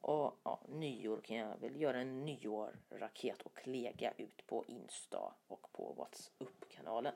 Och 0.00 0.38
ja, 0.44 0.60
nyår 0.68 1.20
kan 1.20 1.36
jag 1.36 1.56
väl 1.60 1.80
göra 1.80 2.00
en 2.00 2.24
nyår-raket 2.24 3.42
och 3.42 3.66
lägga 3.66 4.12
ut 4.16 4.46
på 4.46 4.64
Insta 4.66 5.34
och 5.48 5.72
på 5.72 5.92
Whatsapp-kanalen. 5.92 7.14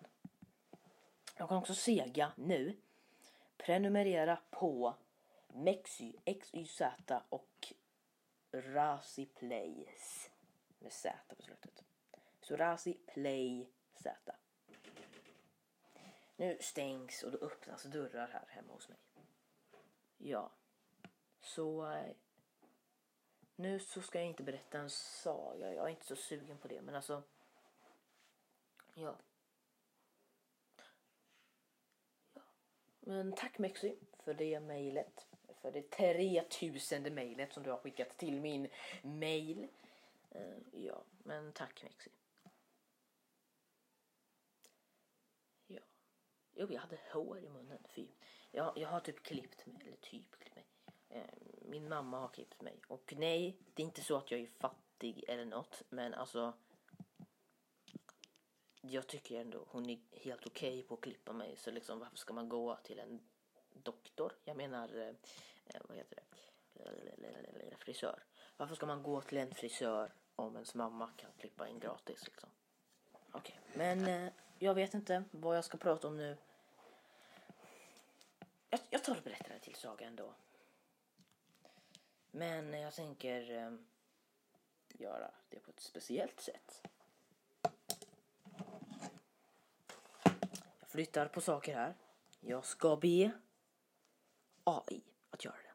Jag 1.37 1.49
kan 1.49 1.59
också 1.59 1.75
sega 1.75 2.33
nu. 2.37 2.77
Prenumerera 3.57 4.38
på 4.51 4.94
Mexy, 5.49 6.12
XYZ 6.40 6.83
och 7.29 7.75
Razi 8.53 9.27
Plays 9.27 10.31
med 10.79 10.92
Z 10.92 11.35
på 11.37 11.42
slutet. 11.42 11.85
Surasi 12.51 12.95
Play 13.07 13.71
Z. 13.95 14.33
Nu 16.37 16.59
stängs 16.61 17.23
och 17.23 17.33
då 17.33 17.39
öppnas 17.39 17.83
dörrar 17.83 18.29
här 18.29 18.47
hemma 18.49 18.73
hos 18.73 18.89
mig. 18.89 18.99
Ja, 20.19 20.53
så 21.41 21.93
eh, 21.93 22.15
nu 23.57 23.81
så 23.81 24.03
ska 24.03 24.19
jag 24.19 24.29
inte 24.29 24.43
berätta 24.43 24.79
en 24.79 24.91
saga. 24.91 25.75
Jag 25.75 25.85
är 25.85 25.89
inte 25.89 26.07
så 26.07 26.17
sugen 26.17 26.59
på 26.59 26.69
det. 26.69 26.83
Men 26.83 26.95
alltså. 26.95 27.23
Ja. 28.95 29.17
ja. 32.35 32.43
Men 33.01 33.33
tack 33.33 33.59
Mexi 33.59 33.99
för 34.19 34.35
det 34.35 34.61
mejlet. 34.61 35.27
För 35.61 35.73
det 35.73 35.91
3000 35.91 37.15
mejlet 37.15 37.53
som 37.53 37.63
du 37.63 37.71
har 37.71 37.79
skickat 37.79 38.19
till 38.19 38.41
min 38.41 38.69
mail. 39.03 39.69
Eh, 40.31 40.59
ja, 40.73 41.05
men 41.25 41.53
tack 41.53 41.83
Mexi. 41.83 42.11
Ja. 45.67 45.81
Jo, 46.55 46.67
jag 46.71 46.81
hade 46.81 46.99
hår 47.13 47.39
i 47.39 47.49
munnen. 47.49 47.79
Fy. 47.89 48.07
Jag, 48.51 48.79
jag 48.79 48.89
har 48.89 49.01
typ 49.01 49.23
klippt 49.23 49.67
mig. 49.67 49.83
Eller 49.87 49.97
typ 49.97 50.31
klippt 50.39 50.55
mig. 50.55 50.67
Eh, 51.09 51.25
min 51.63 51.89
mamma 51.89 52.21
har 52.21 52.29
klippt 52.29 52.63
mig. 52.63 52.81
Och 52.89 53.15
nej, 53.17 53.59
det 53.75 53.83
är 53.83 53.85
inte 53.85 54.03
så 54.03 54.17
att 54.17 54.31
jag 54.31 54.41
är 54.41 54.47
fattig 54.47 55.25
eller 55.29 55.45
något. 55.45 55.83
Men 55.89 56.15
alltså. 56.15 56.53
Jag 58.83 59.07
tycker 59.07 59.41
ändå 59.41 59.65
hon 59.69 59.91
är 59.91 59.99
helt 60.13 60.47
okej 60.47 60.79
okay 60.79 60.83
på 60.83 60.95
att 60.95 61.01
klippa 61.01 61.33
mig. 61.33 61.57
Så 61.57 61.71
liksom 61.71 61.99
varför 61.99 62.17
ska 62.17 62.33
man 62.35 62.49
gå 62.49 62.77
till 62.77 62.99
en 62.99 63.21
doktor? 63.73 64.33
Jag 64.45 64.57
menar, 64.57 64.97
eh, 64.97 65.15
eh, 65.67 65.81
vad 65.89 65.97
heter 65.97 66.17
det? 66.17 66.25
Frisör. 67.79 68.23
Varför 68.57 68.75
ska 68.75 68.87
man 68.87 69.03
gå 69.03 69.21
till 69.21 69.39
en 69.39 69.55
frisör 69.55 70.13
om 70.37 70.55
ens 70.55 70.75
mamma 70.75 71.11
kan 71.17 71.31
klippa 71.39 71.69
in 71.69 71.81
gratis 71.81 72.27
liksom? 72.27 72.51
Okej, 73.33 73.61
okay. 73.63 73.79
men 73.79 74.07
eh, 74.07 74.33
jag 74.62 74.75
vet 74.75 74.94
inte 74.94 75.25
vad 75.31 75.57
jag 75.57 75.64
ska 75.64 75.79
prata 75.79 76.09
om 76.09 76.16
nu. 76.16 76.37
Jag, 78.70 78.81
jag 78.90 79.05
tar 79.05 79.16
och 79.16 79.23
berättar 79.23 79.49
det 79.49 79.59
till 79.59 79.75
Saga 79.75 80.07
ändå. 80.07 80.35
Men 82.31 82.73
jag 82.81 82.94
tänker 82.94 83.51
eh, 83.51 83.73
göra 84.88 85.31
det 85.49 85.59
på 85.59 85.70
ett 85.70 85.81
speciellt 85.81 86.40
sätt. 86.40 86.83
Jag 90.81 90.88
flyttar 90.88 91.27
på 91.27 91.40
saker 91.40 91.75
här. 91.75 91.94
Jag 92.40 92.64
ska 92.64 92.96
be 92.96 93.31
AI 94.64 95.03
att 95.31 95.44
göra 95.44 95.57
det. 95.57 95.73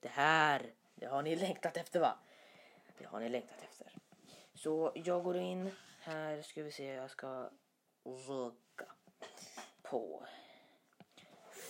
Det 0.00 0.08
här, 0.08 0.72
det 0.94 1.06
har 1.06 1.22
ni 1.22 1.36
längtat 1.36 1.76
efter 1.76 2.00
va? 2.00 2.18
Det 2.98 3.04
har 3.04 3.20
ni 3.20 3.28
längtat 3.28 3.62
efter. 3.62 3.92
Så 4.54 4.92
jag 4.94 5.24
går 5.24 5.36
in 5.36 5.70
här 6.00 6.42
ska 6.42 6.62
vi 6.62 6.72
se, 6.72 6.84
jag 6.84 7.10
ska 7.10 7.50
rugga 8.06 8.92
på 9.82 10.26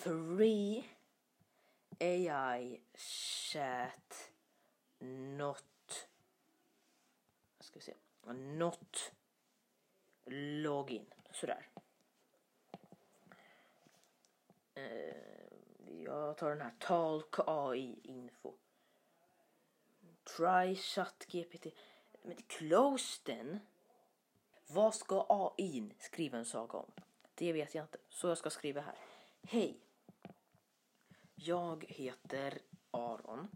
Three 0.02 0.84
AI 2.00 2.80
chat 2.94 4.30
not 4.98 6.08
ska 7.60 7.78
vi 7.78 7.80
se 7.80 7.94
not 8.32 9.12
login 10.26 11.06
sådär. 11.32 11.68
Eh, 14.74 15.16
jag 16.04 16.36
tar 16.36 16.50
den 16.50 16.60
här 16.60 16.74
Talk 16.78 17.34
AI 17.46 18.00
info. 18.02 18.54
Try 20.36 20.76
chat 20.76 21.26
GPT. 21.28 21.66
Men 22.22 22.36
close 22.36 23.20
den. 23.24 23.60
Vad 24.68 24.94
ska 24.94 25.26
AI 25.28 25.94
skriva 25.98 26.38
en 26.38 26.44
saga 26.44 26.78
om? 26.78 26.92
Det 27.34 27.52
vet 27.52 27.74
jag 27.74 27.84
inte. 27.84 27.98
Så 28.08 28.28
jag 28.28 28.38
ska 28.38 28.50
skriva 28.50 28.80
här. 28.80 28.98
Hej. 29.42 29.80
Jag 31.34 31.84
heter 31.88 32.58
Aron. 32.90 33.48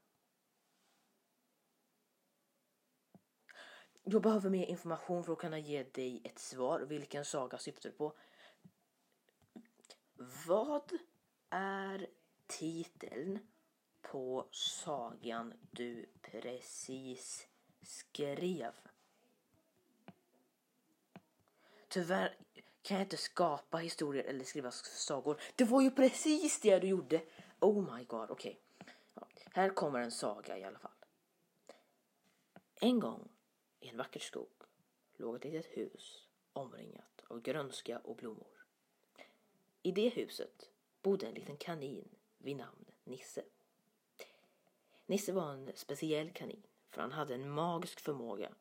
Jag 4.03 4.21
behöver 4.21 4.49
mer 4.49 4.65
information 4.65 5.23
för 5.23 5.33
att 5.33 5.39
kunna 5.39 5.59
ge 5.59 5.83
dig 5.83 6.21
ett 6.23 6.39
svar. 6.39 6.79
Vilken 6.79 7.25
saga 7.25 7.57
syftar 7.57 7.89
du 7.89 7.95
på? 7.95 8.13
Vad 10.47 10.91
är 11.49 12.07
titeln 12.47 13.39
på 14.01 14.47
sagan 14.51 15.53
du 15.71 16.09
precis 16.21 17.47
skrev? 17.81 18.73
Tyvärr 21.87 22.37
kan 22.81 22.97
jag 22.97 23.05
inte 23.05 23.17
skapa 23.17 23.77
historier 23.77 24.23
eller 24.23 24.43
skriva 24.43 24.71
sagor. 24.71 25.41
Det 25.55 25.63
var 25.63 25.81
ju 25.81 25.91
precis 25.91 26.59
det 26.59 26.79
du 26.79 26.87
gjorde. 26.87 27.21
Oh 27.59 27.95
my 27.95 28.03
god, 28.03 28.29
okej. 28.29 28.59
Okay. 29.15 29.43
Här 29.51 29.69
kommer 29.69 29.99
en 29.99 30.11
saga 30.11 30.57
i 30.57 30.63
alla 30.63 30.79
fall. 30.79 30.91
En 32.75 32.99
gång 32.99 33.32
i 33.83 33.89
en 33.89 33.97
vacker 33.97 34.19
skog 34.19 34.63
låg 35.17 35.35
ett 35.35 35.43
litet 35.43 35.77
hus 35.77 36.27
omringat 36.53 37.23
av 37.27 37.41
grönska 37.41 37.99
och 37.99 38.15
blommor. 38.15 38.65
I 39.81 39.91
det 39.91 40.09
huset 40.09 40.69
bodde 41.01 41.27
en 41.27 41.33
liten 41.33 41.57
kanin 41.57 42.09
vid 42.37 42.55
namn 42.55 42.85
Nisse. 43.03 43.43
Nisse 45.05 45.31
var 45.31 45.53
en 45.53 45.71
speciell 45.75 46.31
kanin 46.31 46.63
för 46.89 47.01
han 47.01 47.11
hade 47.11 47.35
en 47.35 47.49
magisk 47.49 47.99
förmåga 47.99 48.53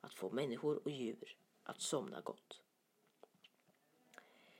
att 0.00 0.14
få 0.14 0.30
människor 0.30 0.80
och 0.84 0.90
djur 0.90 1.36
att 1.62 1.80
somna 1.80 2.20
gott. 2.20 2.60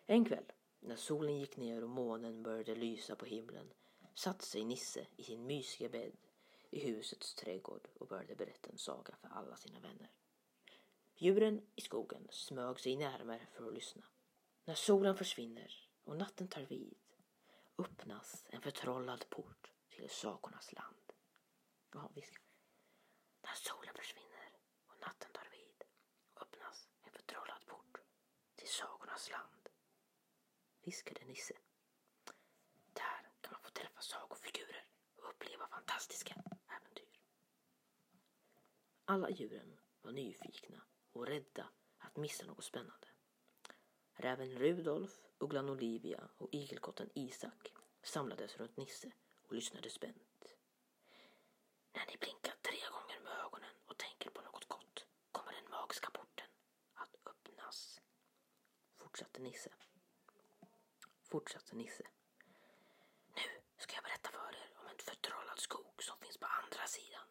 En 0.06 0.24
kväll 0.24 0.52
när 0.80 0.96
solen 0.96 1.38
gick 1.38 1.56
ner 1.56 1.84
och 1.84 1.90
månen 1.90 2.42
började 2.42 2.74
lysa 2.74 3.16
på 3.16 3.24
himlen 3.24 3.72
satte 4.14 4.44
sig 4.44 4.64
Nisse 4.64 5.06
i 5.16 5.22
sin 5.22 5.46
mysiga 5.46 5.88
bädd 5.88 6.16
i 6.72 6.80
husets 6.80 7.34
trädgård 7.34 7.88
och 7.94 8.06
började 8.06 8.34
berätta 8.34 8.70
en 8.70 8.78
saga 8.78 9.16
för 9.16 9.28
alla 9.28 9.56
sina 9.56 9.80
vänner. 9.80 10.10
Djuren 11.14 11.66
i 11.74 11.80
skogen 11.80 12.28
smög 12.30 12.80
sig 12.80 12.96
närmare 12.96 13.46
för 13.52 13.66
att 13.66 13.74
lyssna. 13.74 14.02
När 14.64 14.74
solen 14.74 15.16
försvinner 15.16 15.88
och 16.04 16.16
natten 16.16 16.48
tar 16.48 16.62
vid 16.62 16.94
öppnas 17.78 18.44
en 18.48 18.62
förtrollad 18.62 19.30
port 19.30 19.70
till 19.88 20.10
sagornas 20.10 20.72
land. 20.72 21.12
Ja, 21.92 22.10
visst. 22.14 22.34
När 23.42 23.54
solen 23.54 23.94
försvinner 23.94 24.50
och 24.86 25.00
natten 25.00 25.32
tar 25.32 25.48
vid 25.50 25.84
öppnas 26.36 26.88
en 27.02 27.12
förtrollad 27.12 27.66
port 27.66 27.98
till 28.54 28.68
sagornas 28.68 29.30
land. 29.30 29.68
Viskade 30.82 31.24
Nisse. 31.24 31.54
Där 32.92 33.30
kan 33.40 33.52
man 33.52 33.62
få 33.62 33.70
träffa 33.70 34.00
sagofigurer 34.00 34.81
uppleva 35.42 35.66
fantastiska 35.66 36.34
äventyr. 36.68 37.18
Alla 39.04 39.30
djuren 39.30 39.78
var 40.02 40.12
nyfikna 40.12 40.82
och 41.12 41.26
rädda 41.26 41.68
att 41.98 42.16
missa 42.16 42.46
något 42.46 42.64
spännande. 42.64 43.08
Räven 44.12 44.50
Rudolf, 44.50 45.20
ugglan 45.38 45.68
Olivia 45.68 46.28
och 46.38 46.48
igelkotten 46.52 47.10
Isak 47.14 47.72
samlades 48.02 48.56
runt 48.56 48.76
Nisse 48.76 49.12
och 49.42 49.54
lyssnade 49.54 49.90
spänt. 49.90 50.56
När 51.92 52.06
ni 52.06 52.16
blinkar 52.16 52.54
tre 52.62 52.78
gånger 52.92 53.20
med 53.20 53.32
ögonen 53.44 53.74
och 53.86 53.98
tänker 53.98 54.30
på 54.30 54.42
något 54.42 54.64
gott 54.68 55.06
kommer 55.32 55.52
den 55.52 55.70
magiska 55.70 56.10
porten 56.10 56.48
att 56.94 57.16
öppnas. 57.26 58.00
Fortsatte 58.96 59.40
Nisse. 59.40 59.70
Fortsatte 61.22 61.76
Nisse. 61.76 62.04
Nu 63.36 63.42
ska 63.76 63.94
jag 63.94 64.04
berätta 64.04 64.30
för 64.30 64.54
er 64.54 64.70
om 64.80 64.86
en 64.86 64.98
förtrollad 64.98 65.58
skog 65.58 66.02
som 66.02 66.18
finns 66.18 66.38
på 66.38 66.46
andra 66.46 66.86
sidan. 66.86 67.26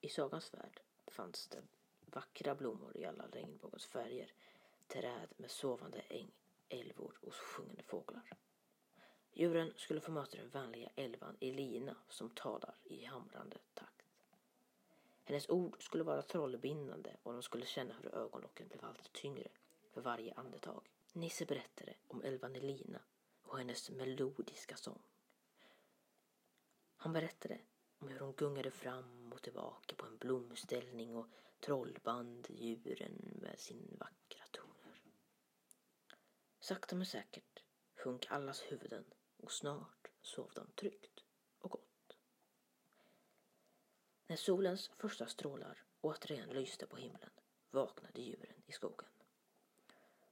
sagans 0.11 0.53
värld 0.53 0.81
fanns 1.07 1.47
det 1.47 1.61
vackra 2.05 2.55
blommor 2.55 2.97
i 2.97 3.05
alla 3.05 3.27
regnbågens 3.27 3.85
färger, 3.85 4.33
träd 4.87 5.27
med 5.37 5.51
sovande 5.51 5.99
äng, 5.99 6.31
älvor 6.69 7.17
och 7.21 7.33
sjungande 7.33 7.83
fåglar. 7.83 8.33
Djuren 9.33 9.73
skulle 9.75 10.01
få 10.01 10.11
möta 10.11 10.37
den 10.37 10.49
vänliga 10.49 10.89
älvan 10.95 11.37
Elina 11.39 11.95
som 12.09 12.29
talar 12.29 12.75
i 12.83 13.05
hamrande 13.05 13.57
takt. 13.73 14.05
Hennes 15.23 15.49
ord 15.49 15.83
skulle 15.83 16.03
vara 16.03 16.21
trollbindande 16.21 17.15
och 17.23 17.33
de 17.33 17.43
skulle 17.43 17.65
känna 17.65 17.93
hur 18.01 18.15
ögonlocken 18.15 18.67
blev 18.67 18.85
allt 18.85 19.13
tyngre 19.13 19.47
för 19.91 20.01
varje 20.01 20.33
andetag. 20.33 20.89
Nisse 21.13 21.45
berättade 21.45 21.93
om 22.07 22.21
älvan 22.21 22.55
Elina 22.55 23.01
och 23.43 23.57
hennes 23.57 23.89
melodiska 23.89 24.75
sång. 24.75 25.01
Han 26.97 27.13
berättade 27.13 27.59
om 27.99 28.07
hur 28.07 28.19
hon 28.19 28.33
gungade 28.33 28.71
fram 28.71 29.20
och 29.41 29.43
tillbaka 29.43 29.95
på 29.95 30.05
en 30.05 30.17
blomställning 30.17 31.15
och 31.15 31.27
trollband 31.59 32.47
djuren 32.49 33.39
med 33.41 33.59
sin 33.59 33.97
vackra 33.99 34.45
toner. 34.51 35.01
Sakta 36.59 36.95
men 36.95 37.05
säkert 37.05 37.63
sjönk 37.95 38.27
allas 38.29 38.61
huvuden 38.61 39.05
och 39.37 39.51
snart 39.51 40.07
sov 40.21 40.51
de 40.55 40.67
tryggt 40.71 41.23
och 41.59 41.71
gott. 41.71 42.17
När 44.27 44.35
solens 44.35 44.91
första 44.97 45.27
strålar 45.27 45.83
återigen 46.01 46.49
lyste 46.49 46.85
på 46.85 46.97
himlen 46.97 47.31
vaknade 47.71 48.21
djuren 48.21 48.63
i 48.65 48.71
skogen. 48.71 49.09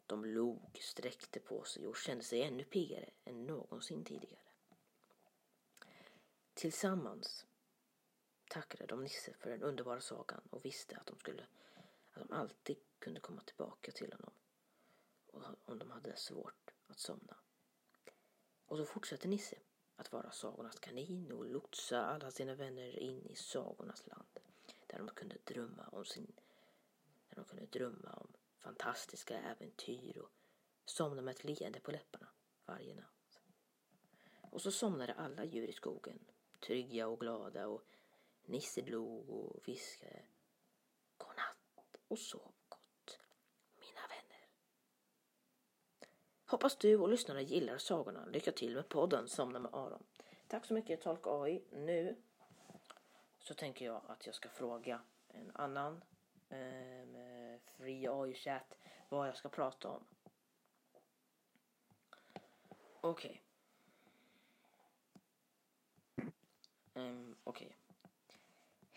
De 0.05 0.25
log, 0.25 0.79
sträckte 0.81 1.39
på 1.39 1.63
sig 1.63 1.87
och 1.87 1.97
kände 1.97 2.23
sig 2.23 2.41
ännu 2.41 2.63
piggare 2.63 3.09
än 3.25 3.45
någonsin 3.45 4.03
tidigare. 4.03 4.49
Tillsammans 6.53 7.45
tackade 8.49 8.85
de 8.85 9.03
Nisse 9.03 9.33
för 9.33 9.49
den 9.49 9.63
underbara 9.63 10.01
sagan 10.01 10.41
och 10.49 10.65
visste 10.65 10.97
att 10.97 11.05
de, 11.05 11.19
skulle, 11.19 11.43
att 12.11 12.27
de 12.27 12.33
alltid 12.33 12.77
kunde 12.99 13.19
komma 13.19 13.41
tillbaka 13.41 13.91
till 13.91 14.13
honom 14.13 14.33
om 15.65 15.79
de 15.79 15.91
hade 15.91 16.15
svårt 16.15 16.71
att 16.87 16.99
somna. 16.99 17.37
Och 18.65 18.77
så 18.77 18.85
fortsatte 18.85 19.27
Nisse 19.27 19.57
att 19.95 20.11
vara 20.11 20.31
sagornas 20.31 20.79
kanin 20.79 21.31
och 21.31 21.45
lotsa 21.45 22.05
alla 22.05 22.31
sina 22.31 22.55
vänner 22.55 22.99
in 22.99 23.25
i 23.25 23.35
sagornas 23.35 24.07
land 24.07 24.39
där 24.87 24.97
de 24.97 25.07
kunde 25.07 25.37
drömma 25.43 25.87
om 25.87 26.05
sin 26.05 26.33
där 27.29 27.35
de 27.35 27.45
kunde 27.45 27.65
drömma 27.65 28.13
om 28.13 28.33
fantastiska 28.57 29.39
äventyr 29.39 30.17
och 30.17 30.31
somna 30.85 31.21
med 31.21 31.35
ett 31.35 31.43
leende 31.43 31.79
på 31.79 31.91
läpparna 31.91 32.27
varje 32.65 32.95
natt. 32.95 33.41
Och 34.51 34.61
så 34.61 34.71
somnade 34.71 35.13
alla 35.13 35.45
djur 35.45 35.67
i 35.67 35.73
skogen, 35.73 36.19
trygga 36.59 37.07
och 37.07 37.19
glada 37.19 37.67
och 37.67 37.83
Nisse 38.49 38.81
log 38.81 39.29
och 39.29 39.67
viskade 39.67 40.21
godnatt 41.17 41.97
och 42.07 42.19
sov 42.19 42.51
gott, 42.69 43.19
mina 43.79 44.01
vänner. 44.07 44.47
Hoppas 46.45 46.75
du 46.77 46.97
och 46.97 47.09
lyssnarna 47.09 47.41
gillar 47.41 47.77
sagorna. 47.77 48.25
Lycka 48.25 48.51
till 48.51 48.75
med 48.75 48.89
podden 48.89 49.27
Somna 49.27 49.59
med 49.59 49.73
Aron. 49.73 50.03
Tack 50.47 50.65
så 50.65 50.73
mycket 50.73 51.01
Tolk 51.01 51.27
AI. 51.27 51.63
Nu 51.71 52.21
så 53.39 53.53
tänker 53.53 53.85
jag 53.85 54.01
att 54.07 54.25
jag 54.25 54.35
ska 54.35 54.49
fråga 54.49 55.01
en 55.27 55.51
annan 55.55 56.03
eh, 56.49 57.59
Free 57.77 58.07
AI-chatt 58.07 58.77
vad 59.09 59.27
jag 59.27 59.37
ska 59.37 59.49
prata 59.49 59.89
om. 59.89 60.05
Okej. 63.01 63.43
Okay. 66.15 66.31
Um, 66.93 67.37
Okej. 67.43 67.67
Okay. 67.67 67.88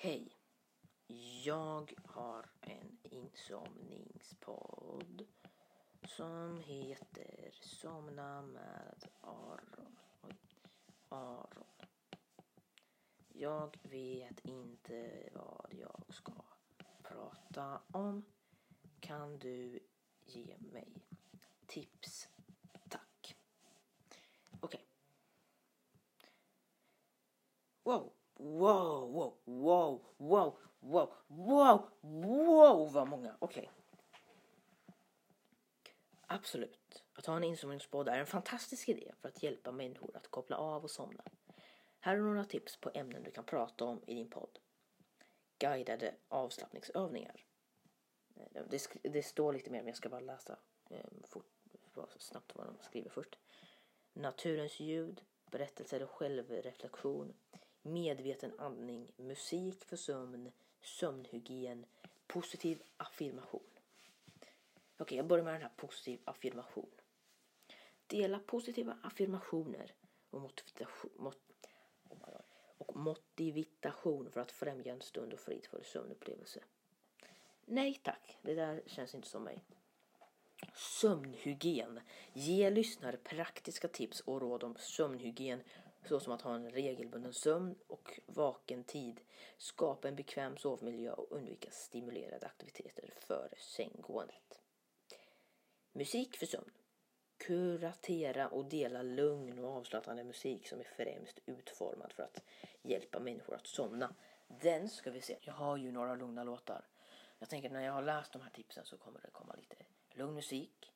Hej. 0.04 0.36
Jag 1.44 1.94
har 2.04 2.50
en 2.60 2.98
insomningspodd 3.02 5.26
som 6.08 6.58
heter 6.58 7.50
Somna 7.60 8.42
med 8.42 9.04
Aron. 9.20 9.98
Oj. 10.22 10.36
Aron. 11.08 11.66
Jag 13.28 13.78
vet 13.82 14.44
inte 14.44 15.28
vad 15.32 15.66
jag 15.70 16.04
ska 16.08 16.32
prata 17.02 17.80
om. 17.92 18.24
Kan 19.00 19.38
du 19.38 19.80
ge 20.24 20.56
mig 20.58 21.06
tips? 21.66 22.28
Tack. 22.88 23.36
Okej. 24.60 24.60
Okay. 24.60 24.80
Wow. 27.82 28.12
Wow, 28.42 29.12
wow, 29.12 29.34
wow, 29.44 30.00
wow, 30.16 30.58
wow, 30.80 31.14
wow, 31.26 31.90
wow 32.00 32.92
vad 32.92 33.08
många. 33.08 33.36
Okej. 33.38 33.62
Okay. 33.62 33.82
Absolut. 36.26 37.04
Att 37.12 37.26
ha 37.26 37.36
en 37.36 37.44
insomningspodd 37.44 38.08
är 38.08 38.18
en 38.18 38.26
fantastisk 38.26 38.88
idé 38.88 39.12
för 39.20 39.28
att 39.28 39.42
hjälpa 39.42 39.72
människor 39.72 40.16
att 40.16 40.28
koppla 40.28 40.56
av 40.56 40.82
och 40.84 40.90
somna. 40.90 41.22
Här 42.00 42.16
är 42.16 42.20
några 42.20 42.44
tips 42.44 42.76
på 42.76 42.90
ämnen 42.94 43.22
du 43.22 43.30
kan 43.30 43.44
prata 43.44 43.84
om 43.84 44.02
i 44.06 44.14
din 44.14 44.30
podd. 44.30 44.58
Guidade 45.58 46.14
avslappningsövningar. 46.28 47.44
Det, 48.50 48.86
det 49.02 49.22
står 49.22 49.52
lite 49.52 49.70
mer 49.70 49.78
men 49.78 49.86
jag 49.86 49.96
ska 49.96 50.08
bara 50.08 50.20
läsa 50.20 50.58
ehm, 50.90 51.22
fort, 51.24 51.46
snabbt 52.18 52.54
vad 52.54 52.66
de 52.66 52.78
skriver 52.78 53.10
först. 53.10 53.38
Naturens 54.12 54.80
ljud, 54.80 55.22
berättelser 55.50 56.02
och 56.02 56.10
självreflektion, 56.10 57.34
medveten 57.82 58.52
andning, 58.58 59.12
musik 59.16 59.84
för 59.84 59.96
sömn, 59.96 60.52
sömnhygien, 60.80 61.86
positiv 62.26 62.82
affirmation. 62.96 63.60
Okej, 63.62 64.98
okay, 64.98 65.16
jag 65.16 65.26
börjar 65.26 65.44
med 65.44 65.54
den 65.54 65.62
här 65.62 65.72
positiv 65.76 66.20
affirmation. 66.24 66.90
Dela 68.06 68.38
positiva 68.38 68.98
affirmationer 69.02 69.94
och 70.30 70.40
motivation, 70.40 71.10
oh 71.18 71.32
och 72.78 72.96
motivation 72.96 74.30
för 74.30 74.40
att 74.40 74.52
främja 74.52 74.92
en 74.92 75.00
stund 75.00 75.32
och 75.32 75.40
fridfull 75.40 75.84
sömnupplevelse. 75.84 76.60
Nej 77.64 78.00
tack, 78.04 78.38
det 78.42 78.54
där 78.54 78.82
känns 78.86 79.14
inte 79.14 79.28
som 79.28 79.44
mig. 79.44 79.64
Sömnhygien. 80.74 82.00
Ge 82.32 82.70
lyssnare 82.70 83.16
praktiska 83.16 83.88
tips 83.88 84.20
och 84.20 84.40
råd 84.40 84.64
om 84.64 84.76
sömnhygien 84.78 85.62
såsom 86.04 86.32
att 86.32 86.42
ha 86.42 86.54
en 86.54 86.70
regelbunden 86.70 87.32
sömn 87.32 87.74
och 87.86 88.20
vaken 88.26 88.84
tid, 88.84 89.20
skapa 89.58 90.08
en 90.08 90.16
bekväm 90.16 90.56
sovmiljö 90.56 91.12
och 91.12 91.32
undvika 91.32 91.70
stimulerade 91.70 92.46
aktiviteter 92.46 93.14
före 93.20 93.54
sänggåendet. 93.56 94.62
Musik 95.92 96.36
för 96.36 96.46
sömn. 96.46 96.70
Kuratera 97.36 98.48
och 98.48 98.64
dela 98.64 99.02
lugn 99.02 99.58
och 99.58 99.76
avslappnande 99.76 100.24
musik 100.24 100.68
som 100.68 100.80
är 100.80 100.84
främst 100.84 101.38
utformad 101.46 102.12
för 102.12 102.22
att 102.22 102.42
hjälpa 102.82 103.20
människor 103.20 103.54
att 103.54 103.66
somna. 103.66 104.14
Den 104.48 104.88
ska 104.88 105.10
vi 105.10 105.20
se. 105.20 105.36
Jag 105.40 105.52
har 105.52 105.76
ju 105.76 105.92
några 105.92 106.14
lugna 106.14 106.44
låtar. 106.44 106.88
Jag 107.38 107.48
tänker 107.48 107.70
när 107.70 107.84
jag 107.84 107.92
har 107.92 108.02
läst 108.02 108.32
de 108.32 108.42
här 108.42 108.50
tipsen 108.50 108.84
så 108.84 108.98
kommer 108.98 109.20
det 109.20 109.30
komma 109.30 109.54
lite 109.54 109.76
lugn 110.10 110.34
musik. 110.34 110.92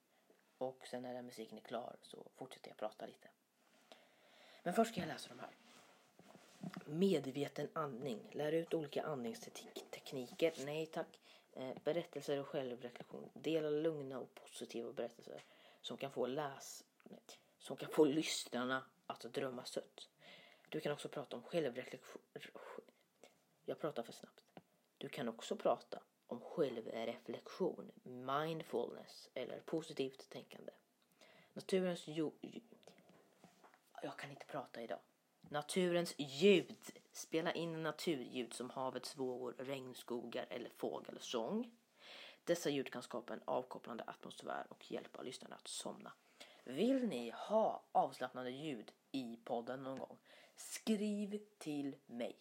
Och 0.59 0.87
sen 0.87 1.03
när 1.03 1.15
den 1.15 1.27
musiken 1.27 1.59
är 1.59 1.63
klar 1.63 1.97
så 2.03 2.31
fortsätter 2.35 2.69
jag 2.69 2.77
prata 2.77 3.07
lite. 3.07 3.29
Men 4.67 4.75
först 4.75 4.91
ska 4.91 5.01
jag 5.01 5.09
läsa 5.09 5.29
de 5.29 5.39
här. 5.39 5.51
Medveten 6.87 7.69
andning. 7.73 8.31
Lär 8.33 8.53
ut 8.53 8.75
olika 8.75 9.03
andningstekniker. 9.03 10.53
Nej 10.65 10.87
tack. 10.87 11.21
Eh, 11.53 11.71
berättelser 11.85 12.41
och 12.41 12.47
självreflektion. 12.47 13.31
Dela 13.35 13.71
lugna 13.71 14.19
och 14.19 14.35
positiva 14.35 14.93
berättelser 14.93 15.45
som 15.81 15.97
kan 15.97 16.11
få 16.11 16.27
läs 16.27 16.85
som 17.59 17.77
kan 17.77 17.91
få 17.91 18.05
lyssnarna 18.05 18.85
att 19.07 19.21
drömma 19.21 19.65
sött. 19.65 20.09
Du 20.69 20.81
kan 20.81 20.93
också 20.93 21.09
prata 21.09 21.37
om 21.37 21.43
självreflektion. 21.43 22.23
Jag 23.65 23.79
pratar 23.79 24.03
för 24.03 24.13
snabbt. 24.13 24.45
Du 24.99 25.09
kan 25.09 25.29
också 25.29 25.57
prata 25.57 26.03
om 26.27 26.41
självreflektion, 26.41 27.93
mindfulness 28.03 29.31
eller 29.35 29.61
positivt 29.61 30.31
tänkande. 30.31 30.73
Naturens 31.53 32.09
jord 32.09 32.76
jag 34.03 34.17
kan 34.17 34.31
inte 34.31 34.47
prata 34.47 34.83
idag. 34.83 34.99
Naturens 35.41 36.15
ljud. 36.19 36.77
Spela 37.13 37.53
in 37.53 37.83
naturljud 37.83 38.53
som 38.55 38.71
havets 38.71 39.17
vågor, 39.17 39.55
regnskogar 39.59 40.47
eller 40.51 40.71
fågelsång. 40.71 41.71
Dessa 42.45 42.71
ljud 42.71 42.93
kan 42.93 43.03
skapa 43.03 43.33
en 43.33 43.43
avkopplande 43.45 44.05
atmosfär 44.07 44.67
och 44.69 44.91
hjälpa 44.91 45.23
lyssnarna 45.23 45.57
att 45.57 45.69
somna. 45.69 46.13
Vill 46.65 47.09
ni 47.09 47.31
ha 47.31 47.85
avslappnande 47.93 48.51
ljud 48.51 48.93
i 49.13 49.37
podden 49.45 49.83
någon 49.83 49.99
gång? 49.99 50.19
Skriv 50.57 51.41
till 51.59 51.97
mig. 52.07 52.37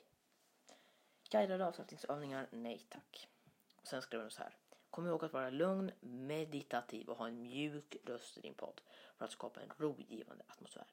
Guidade 1.29 1.65
avslappningsövningar? 1.65 2.47
Nej 2.51 2.85
tack. 2.89 3.27
Och 3.75 3.87
sen 3.87 4.01
skriver 4.01 4.23
de 4.23 4.31
så 4.31 4.43
här. 4.43 4.57
Kom 4.89 5.07
ihåg 5.07 5.25
att 5.25 5.33
vara 5.33 5.49
lugn, 5.49 5.91
meditativ 5.99 7.09
och 7.09 7.17
ha 7.17 7.27
en 7.27 7.41
mjuk 7.41 7.95
röst 8.03 8.37
i 8.37 8.41
din 8.41 8.53
podd 8.53 8.81
för 9.17 9.25
att 9.25 9.31
skapa 9.31 9.61
en 9.61 9.71
rogivande 9.77 10.43
atmosfär. 10.47 10.87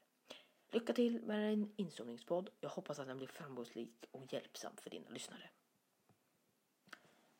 Lycka 0.72 0.92
till 0.92 1.22
med 1.22 1.50
din 1.50 1.72
insomningspodd. 1.76 2.50
Jag 2.60 2.70
hoppas 2.70 2.98
att 2.98 3.06
den 3.06 3.16
blir 3.16 3.28
framgångsrik 3.28 4.08
och 4.10 4.32
hjälpsam 4.32 4.76
för 4.76 4.90
dina 4.90 5.08
lyssnare. 5.10 5.50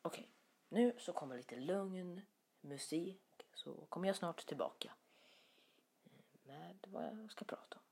Okej, 0.01 0.21
okay. 0.21 0.25
nu 0.69 0.95
så 0.99 1.13
kommer 1.13 1.37
lite 1.37 1.55
lugn 1.55 2.21
musik 2.61 3.47
så 3.53 3.85
kommer 3.89 4.07
jag 4.07 4.15
snart 4.15 4.45
tillbaka 4.45 4.93
med 6.43 6.77
vad 6.87 7.03
jag 7.03 7.31
ska 7.31 7.45
prata 7.45 7.77
om. 7.77 7.82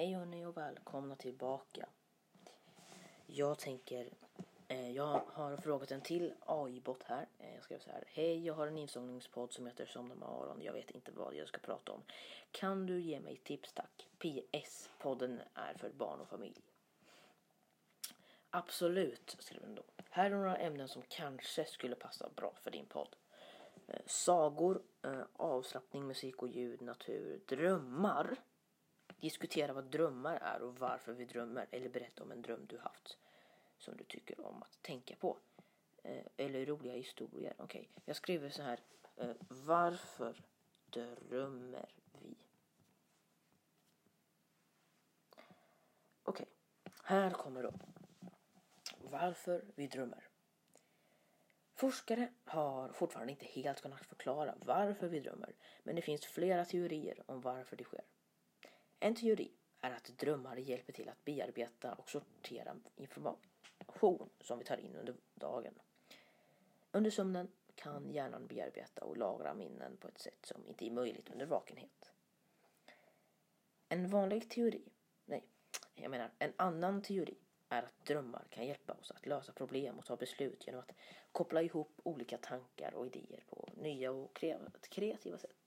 Hej 0.00 0.12
hörni 0.12 0.44
och 0.44 0.56
välkomna 0.56 1.16
tillbaka. 1.16 1.88
Jag 3.26 3.58
tänker, 3.58 4.08
eh, 4.68 4.90
jag 4.90 5.22
har 5.26 5.56
frågat 5.56 5.90
en 5.90 6.00
till 6.00 6.34
AI-bot 6.46 7.02
här. 7.02 7.28
Eh, 7.38 7.54
jag 7.54 7.64
skrev 7.64 7.78
så 7.78 7.90
här. 7.90 8.04
Hej, 8.06 8.46
jag 8.46 8.54
har 8.54 8.66
en 8.66 8.78
insångningspodd 8.78 9.52
som 9.52 9.66
heter 9.66 9.86
Somna 9.86 10.14
med 10.14 10.28
Aron. 10.28 10.62
Jag 10.62 10.72
vet 10.72 10.90
inte 10.90 11.12
vad 11.12 11.34
jag 11.34 11.48
ska 11.48 11.58
prata 11.58 11.92
om. 11.92 12.02
Kan 12.50 12.86
du 12.86 13.00
ge 13.00 13.20
mig 13.20 13.36
tips 13.36 13.72
tack? 13.72 14.08
PS. 14.18 14.90
Podden 14.98 15.40
är 15.54 15.74
för 15.74 15.90
barn 15.90 16.20
och 16.20 16.28
familj. 16.28 16.60
Absolut, 18.50 19.36
skrev 19.38 19.60
den 19.60 19.74
då. 19.74 19.82
Här 20.10 20.26
är 20.26 20.30
några 20.30 20.56
ämnen 20.56 20.88
som 20.88 21.02
kanske 21.08 21.64
skulle 21.64 21.94
passa 21.94 22.28
bra 22.36 22.52
för 22.62 22.70
din 22.70 22.86
podd. 22.86 23.16
Eh, 23.86 24.00
sagor, 24.06 24.82
eh, 25.02 25.22
avslappning, 25.32 26.06
musik 26.06 26.42
och 26.42 26.48
ljud, 26.48 26.82
natur, 26.82 27.40
drömmar. 27.48 28.36
Diskutera 29.20 29.72
vad 29.72 29.84
drömmar 29.84 30.36
är 30.36 30.62
och 30.62 30.78
varför 30.78 31.12
vi 31.12 31.24
drömmer. 31.24 31.66
Eller 31.70 31.88
berätta 31.88 32.22
om 32.22 32.32
en 32.32 32.42
dröm 32.42 32.66
du 32.66 32.78
haft 32.78 33.18
som 33.78 33.96
du 33.96 34.04
tycker 34.04 34.46
om 34.46 34.62
att 34.62 34.82
tänka 34.82 35.16
på. 35.16 35.38
Eh, 36.02 36.26
eller 36.36 36.66
roliga 36.66 36.92
historier. 36.92 37.54
Okej, 37.58 37.80
okay. 37.80 38.02
jag 38.04 38.16
skriver 38.16 38.50
så 38.50 38.62
här. 38.62 38.80
Eh, 39.16 39.30
varför 39.48 40.42
drömmer 40.86 41.88
vi? 42.12 42.36
Okej, 46.22 46.46
okay. 46.82 46.92
här 47.02 47.30
kommer 47.30 47.62
då. 47.62 47.72
Varför 48.98 49.64
vi 49.74 49.86
drömmer. 49.86 50.28
Forskare 51.74 52.32
har 52.44 52.92
fortfarande 52.92 53.32
inte 53.32 53.46
helt 53.46 53.80
kunnat 53.80 54.06
förklara 54.06 54.54
varför 54.58 55.08
vi 55.08 55.20
drömmer, 55.20 55.54
men 55.82 55.96
det 55.96 56.02
finns 56.02 56.26
flera 56.26 56.64
teorier 56.64 57.22
om 57.26 57.40
varför 57.40 57.76
det 57.76 57.84
sker. 57.84 58.04
En 59.02 59.14
teori 59.14 59.50
är 59.80 59.90
att 59.90 60.04
drömmar 60.18 60.56
hjälper 60.56 60.92
till 60.92 61.08
att 61.08 61.24
bearbeta 61.24 61.94
och 61.94 62.10
sortera 62.10 62.76
information 62.96 64.30
som 64.40 64.58
vi 64.58 64.64
tar 64.64 64.76
in 64.76 64.96
under 64.96 65.14
dagen. 65.34 65.74
Under 66.92 67.10
sömnen 67.10 67.48
kan 67.74 68.10
hjärnan 68.10 68.46
bearbeta 68.46 69.04
och 69.04 69.16
lagra 69.16 69.54
minnen 69.54 69.96
på 69.96 70.08
ett 70.08 70.18
sätt 70.18 70.46
som 70.46 70.66
inte 70.66 70.86
är 70.86 70.90
möjligt 70.90 71.30
under 71.30 71.46
vakenhet. 71.46 72.12
En 73.88 74.08
vanlig 74.08 74.50
teori, 74.50 74.92
nej, 75.24 75.44
jag 75.94 76.10
menar 76.10 76.30
en 76.38 76.52
annan 76.56 77.02
teori 77.02 77.38
är 77.68 77.82
att 77.82 78.04
drömmar 78.04 78.46
kan 78.50 78.66
hjälpa 78.66 78.92
oss 78.92 79.10
att 79.10 79.26
lösa 79.26 79.52
problem 79.52 79.98
och 79.98 80.04
ta 80.04 80.16
beslut 80.16 80.66
genom 80.66 80.80
att 80.80 80.92
koppla 81.32 81.62
ihop 81.62 82.00
olika 82.02 82.38
tankar 82.38 82.94
och 82.94 83.06
idéer 83.06 83.44
på 83.48 83.68
nya 83.76 84.10
och 84.10 84.44
kreativa 84.90 85.38
sätt. 85.38 85.59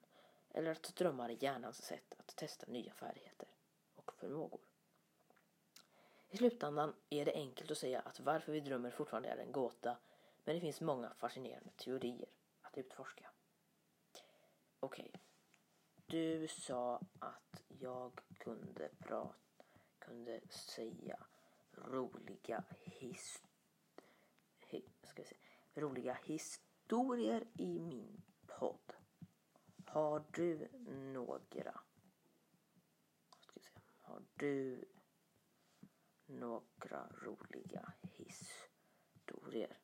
eller 0.50 0.70
att 0.70 0.96
drömmar 0.96 1.28
är 1.28 1.44
hjärnans 1.44 1.82
sätt 1.82 2.14
att 2.18 2.36
testa 2.36 2.66
nya 2.66 2.92
färdigheter 2.92 3.48
och 3.94 4.12
förmågor. 4.12 4.60
I 6.28 6.36
slutändan 6.36 6.94
är 7.10 7.24
det 7.24 7.34
enkelt 7.34 7.70
att 7.70 7.78
säga 7.78 8.00
att 8.00 8.20
varför 8.20 8.52
vi 8.52 8.60
drömmer 8.60 8.90
fortfarande 8.90 9.28
är 9.28 9.36
en 9.36 9.52
gåta 9.52 9.96
men 10.44 10.54
det 10.54 10.60
finns 10.60 10.80
många 10.80 11.14
fascinerande 11.14 11.70
teorier 11.76 12.28
att 12.62 12.78
utforska. 12.78 13.30
Okej. 14.80 15.08
Okay. 15.08 15.20
Du 16.06 16.48
sa 16.48 17.00
att 17.18 17.62
jag 17.68 18.20
kunde 18.38 18.88
prata, 18.98 19.45
kunde 20.06 20.40
säga 20.48 21.26
roliga 21.72 22.64
his, 22.84 23.42
hi, 24.66 24.82
ska 25.02 25.24
säga, 25.24 25.40
roliga 25.74 26.18
historier 26.24 27.46
i 27.54 27.78
min 27.80 28.22
podd. 28.46 28.92
Har 29.86 30.24
du 30.32 30.68
några? 31.14 31.80
Ska 33.40 33.60
säga, 33.60 33.80
har 34.00 34.22
du 34.34 34.84
några 36.26 37.08
roliga 37.08 37.92
historier? 38.02 39.78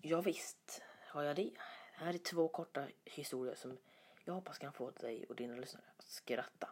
Ja, 0.00 0.20
visst 0.20 0.82
har 1.08 1.22
jag 1.22 1.36
det. 1.36 1.52
Här 1.92 2.14
är 2.14 2.18
två 2.18 2.48
korta 2.48 2.88
historier 3.04 3.54
som 3.54 3.78
jag 4.26 4.34
hoppas 4.34 4.58
kan 4.58 4.72
få 4.72 4.90
dig 4.90 5.24
och 5.28 5.36
dina 5.36 5.56
lyssnare 5.56 5.84
att 5.96 6.06
skratta. 6.06 6.68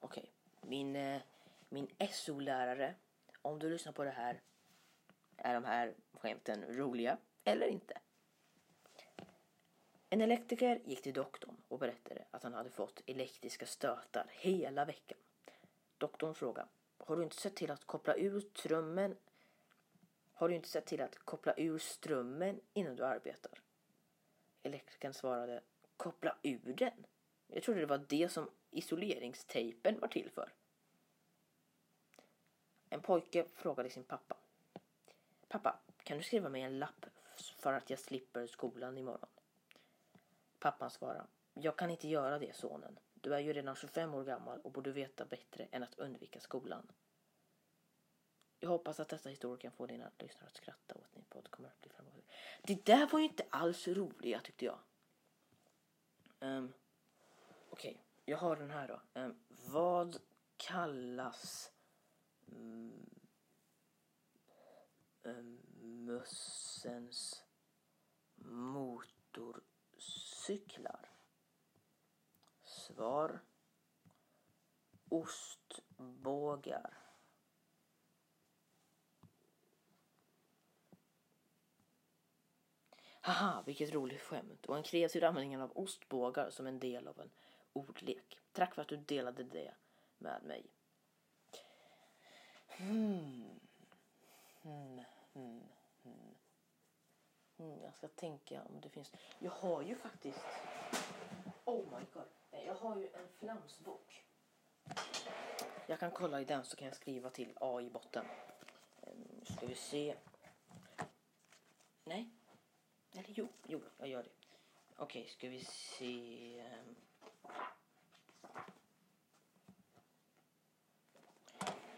Okej, 0.00 0.32
okay. 0.56 0.70
min, 0.70 0.96
eh, 0.96 1.20
min 1.68 1.88
SO-lärare, 2.12 2.94
om 3.42 3.58
du 3.58 3.70
lyssnar 3.70 3.92
på 3.92 4.04
det 4.04 4.10
här, 4.10 4.40
är 5.36 5.54
de 5.54 5.64
här 5.64 5.94
skämten 6.12 6.64
roliga 6.64 7.18
eller 7.44 7.66
inte? 7.66 8.00
En 10.10 10.20
elektriker 10.20 10.80
gick 10.84 11.02
till 11.02 11.12
doktorn 11.12 11.56
och 11.68 11.78
berättade 11.78 12.24
att 12.30 12.42
han 12.42 12.54
hade 12.54 12.70
fått 12.70 13.02
elektriska 13.06 13.66
stötar 13.66 14.26
hela 14.30 14.84
veckan. 14.84 15.18
Doktorn 15.98 16.34
frågade, 16.34 16.68
har 16.98 17.16
du 17.16 17.22
inte 17.22 17.36
sett 17.36 17.56
till 17.56 17.70
att 17.70 17.84
koppla 17.84 18.16
ur 18.16 18.40
strömmen 18.40 19.16
har 20.38 20.48
du 20.48 20.54
inte 20.54 20.68
sett 20.68 20.86
till 20.86 21.00
att 21.00 21.18
koppla 21.18 21.54
ur 21.56 21.78
strömmen 21.78 22.60
innan 22.72 22.96
du 22.96 23.04
arbetar? 23.04 23.60
Elektrikern 24.62 25.14
svarade, 25.14 25.62
koppla 25.98 26.36
ur 26.42 26.72
den? 26.72 27.06
Jag 27.46 27.62
trodde 27.62 27.80
det 27.80 27.86
var 27.86 28.04
det 28.08 28.28
som 28.28 28.50
isoleringstejpen 28.70 30.00
var 30.00 30.08
till 30.08 30.30
för. 30.30 30.52
En 32.88 33.00
pojke 33.00 33.44
frågade 33.54 33.90
sin 33.90 34.04
pappa. 34.04 34.36
Pappa, 35.48 35.80
kan 36.02 36.18
du 36.18 36.22
skriva 36.22 36.48
mig 36.48 36.62
en 36.62 36.78
lapp 36.78 37.06
för 37.58 37.72
att 37.72 37.90
jag 37.90 37.98
slipper 37.98 38.46
skolan 38.46 38.98
imorgon? 38.98 39.28
Pappan 40.58 40.90
svarade. 40.90 41.26
Jag 41.54 41.76
kan 41.76 41.90
inte 41.90 42.08
göra 42.08 42.38
det 42.38 42.56
sonen. 42.56 42.98
Du 43.14 43.34
är 43.34 43.38
ju 43.38 43.52
redan 43.52 43.76
25 43.76 44.14
år 44.14 44.24
gammal 44.24 44.60
och 44.60 44.72
borde 44.72 44.92
veta 44.92 45.24
bättre 45.24 45.68
än 45.70 45.82
att 45.82 45.98
undvika 45.98 46.40
skolan. 46.40 46.92
Jag 48.60 48.68
hoppas 48.68 49.00
att 49.00 49.08
dessa 49.08 49.28
historier 49.28 49.60
kan 49.60 49.72
få 49.72 49.86
dina 49.86 50.10
lyssnare 50.18 50.46
att 50.46 50.56
skratta 50.56 50.94
åt 50.94 51.12
din 51.12 51.24
podd 51.24 51.50
kommer 51.50 51.68
att 51.68 51.80
bli 51.80 51.90
framgångsrik. 51.90 52.26
Det 52.62 52.84
där 52.86 53.06
var 53.06 53.18
ju 53.18 53.24
inte 53.24 53.46
alls 53.50 53.88
roliga 53.88 54.40
tyckte 54.40 54.64
jag. 54.64 54.78
Um, 56.40 56.72
Okej, 57.70 57.90
okay. 57.90 58.02
jag 58.24 58.38
har 58.38 58.56
den 58.56 58.70
här 58.70 58.88
då. 58.88 59.00
Um, 59.20 59.38
vad 59.48 60.16
kallas 60.56 61.72
mm, 62.52 63.10
ehm, 65.24 65.36
um, 65.36 65.60
mössens 66.06 67.44
motorcyklar? 68.34 71.10
Svar. 72.62 73.40
Ostbågar. 75.08 77.07
Haha, 83.20 83.62
vilket 83.66 83.92
roligt 83.92 84.20
skämt. 84.20 84.66
Och 84.66 84.76
en 84.76 84.82
kreativ 84.82 85.24
användning 85.24 85.62
av 85.62 85.72
ostbågar 85.74 86.50
som 86.50 86.66
en 86.66 86.78
del 86.78 87.08
av 87.08 87.20
en 87.20 87.30
ordlek. 87.72 88.38
Tack 88.52 88.74
för 88.74 88.82
att 88.82 88.88
du 88.88 88.96
delade 88.96 89.44
det 89.44 89.74
med 90.18 90.42
mig. 90.42 90.66
Hmm. 92.66 93.60
Hmm. 94.62 95.04
Hmm. 95.32 95.62
Hmm. 96.02 96.34
hmm. 97.56 97.82
Jag 97.82 97.94
ska 97.94 98.08
tänka 98.08 98.62
om 98.62 98.80
det 98.80 98.88
finns. 98.88 99.12
Jag 99.38 99.50
har 99.50 99.82
ju 99.82 99.94
faktiskt. 99.94 100.46
Oh 101.64 101.84
my 101.84 102.04
god. 102.12 102.62
Jag 102.66 102.74
har 102.74 102.96
ju 102.96 103.06
en 103.06 103.28
flamsbok. 103.38 104.24
Jag 105.86 106.00
kan 106.00 106.10
kolla 106.10 106.40
i 106.40 106.44
den 106.44 106.64
så 106.64 106.76
kan 106.76 106.86
jag 106.86 106.96
skriva 106.96 107.30
till 107.30 107.52
A 107.60 107.80
i 107.80 107.90
botten. 107.90 108.24
Nu 109.06 109.44
ska 109.44 109.66
vi 109.66 109.74
se. 109.74 110.14
Nej, 112.04 112.30
eller 113.18 113.30
jo, 113.34 113.48
jo, 113.66 113.80
jag 113.98 114.08
gör 114.08 114.22
det. 114.22 114.30
Okej, 114.96 115.22
okay, 115.22 115.32
ska 115.32 115.48
vi 115.48 115.64
se. 115.64 116.60
Ehm. 116.60 116.94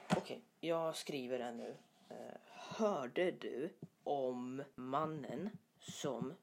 Okej, 0.09 0.17
okay, 0.17 0.41
jag 0.61 0.97
skriver 0.97 1.39
den 1.39 1.57
nu. 1.57 1.77
Eh, 2.09 2.35
hörde 2.47 3.31
du 3.31 3.73
om 4.05 4.63
mannen 4.75 5.51
som 5.79 6.35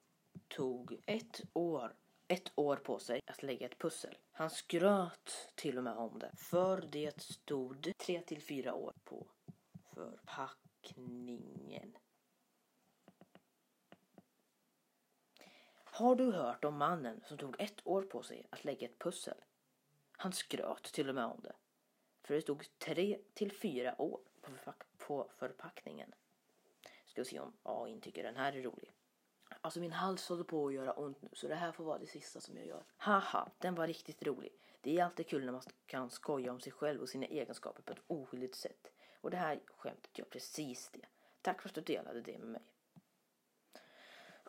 tog 0.47 1.01
ett 1.05 1.41
år, 1.53 1.95
ett 2.27 2.51
år 2.55 2.75
på 2.75 2.99
sig 2.99 3.21
att 3.25 3.43
lägga 3.43 3.65
ett 3.65 3.79
pussel? 3.79 4.17
Han 4.31 4.49
skröt 4.49 5.51
till 5.55 5.77
och 5.77 5.83
med 5.83 5.97
om 5.97 6.19
det. 6.19 6.31
För 6.37 6.81
det 6.81 7.21
stod 7.21 7.91
tre 7.97 8.21
till 8.21 8.41
fyra 8.41 8.73
år 8.73 8.93
på 9.03 9.27
förpackningen. 9.93 11.97
Har 15.97 16.15
du 16.15 16.31
hört 16.31 16.65
om 16.65 16.77
mannen 16.77 17.21
som 17.25 17.37
tog 17.37 17.55
ett 17.61 17.87
år 17.87 18.01
på 18.01 18.23
sig 18.23 18.47
att 18.49 18.63
lägga 18.63 18.87
ett 18.87 18.99
pussel? 18.99 19.37
Han 20.11 20.33
skröt 20.33 20.83
till 20.83 21.09
och 21.09 21.15
med 21.15 21.25
om 21.25 21.39
det. 21.43 21.53
För 22.23 22.33
det 22.33 22.41
stod 22.41 22.79
tre 22.79 23.19
till 23.33 23.51
fyra 23.51 24.01
år 24.01 24.19
på, 24.41 24.51
förpack 24.51 24.83
på 24.97 25.29
förpackningen. 25.35 26.13
Ska 27.05 27.21
vi 27.21 27.25
se 27.25 27.39
om 27.39 27.53
AI 27.63 27.99
tycker 28.01 28.23
den 28.23 28.35
här 28.35 28.53
är 28.53 28.61
rolig. 28.61 28.93
Alltså 29.61 29.79
min 29.79 29.91
hals 29.91 30.29
håller 30.29 30.43
på 30.43 30.67
att 30.67 30.73
göra 30.73 30.93
ont 30.93 31.21
nu 31.21 31.29
så 31.33 31.47
det 31.47 31.55
här 31.55 31.71
får 31.71 31.83
vara 31.83 31.97
det 31.97 32.07
sista 32.07 32.41
som 32.41 32.57
jag 32.57 32.67
gör. 32.67 32.83
Haha, 32.97 33.51
den 33.57 33.75
var 33.75 33.87
riktigt 33.87 34.23
rolig. 34.23 34.51
Det 34.81 34.99
är 34.99 35.05
alltid 35.05 35.27
kul 35.27 35.45
när 35.45 35.51
man 35.51 35.63
kan 35.85 36.09
skoja 36.09 36.51
om 36.51 36.59
sig 36.59 36.71
själv 36.71 37.01
och 37.01 37.09
sina 37.09 37.25
egenskaper 37.25 37.81
på 37.81 37.93
ett 37.93 38.03
oskyldigt 38.07 38.55
sätt. 38.55 38.91
Och 39.21 39.31
det 39.31 39.37
här 39.37 39.61
skämtet 39.77 40.19
gör 40.19 40.25
precis 40.25 40.89
det. 40.89 41.05
Tack 41.41 41.61
för 41.61 41.69
att 41.69 41.75
du 41.75 41.81
delade 41.81 42.21
det 42.21 42.37
med 42.37 42.47
mig. 42.47 42.63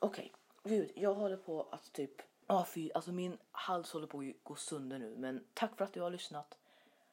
Okej, 0.00 0.32
okay 0.34 0.47
gud, 0.62 0.90
jag 0.94 1.14
håller 1.14 1.36
på 1.36 1.68
att 1.70 1.92
typ, 1.92 2.18
ja 2.18 2.24
ah, 2.46 2.64
fy, 2.64 2.90
alltså 2.94 3.12
min 3.12 3.38
hals 3.50 3.92
håller 3.92 4.06
på 4.06 4.18
att 4.18 4.44
gå 4.44 4.54
sönder 4.54 4.98
nu. 4.98 5.16
Men 5.16 5.44
tack 5.54 5.76
för 5.76 5.84
att 5.84 5.92
du 5.92 6.00
har 6.00 6.10
lyssnat 6.10 6.58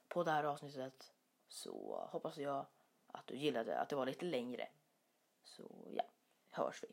på 0.08 0.24
det 0.24 0.32
här 0.32 0.44
avsnittet. 0.44 1.12
Så 1.48 2.08
hoppas 2.12 2.38
jag 2.38 2.66
att 3.08 3.28
du 3.28 3.36
gillade 3.36 3.80
att 3.80 3.90
det 3.90 3.96
var 3.96 4.06
lite 4.06 4.26
längre. 4.26 4.68
Så 5.44 5.72
ja, 5.94 6.04
hörs 6.50 6.84
vi. 6.84 6.88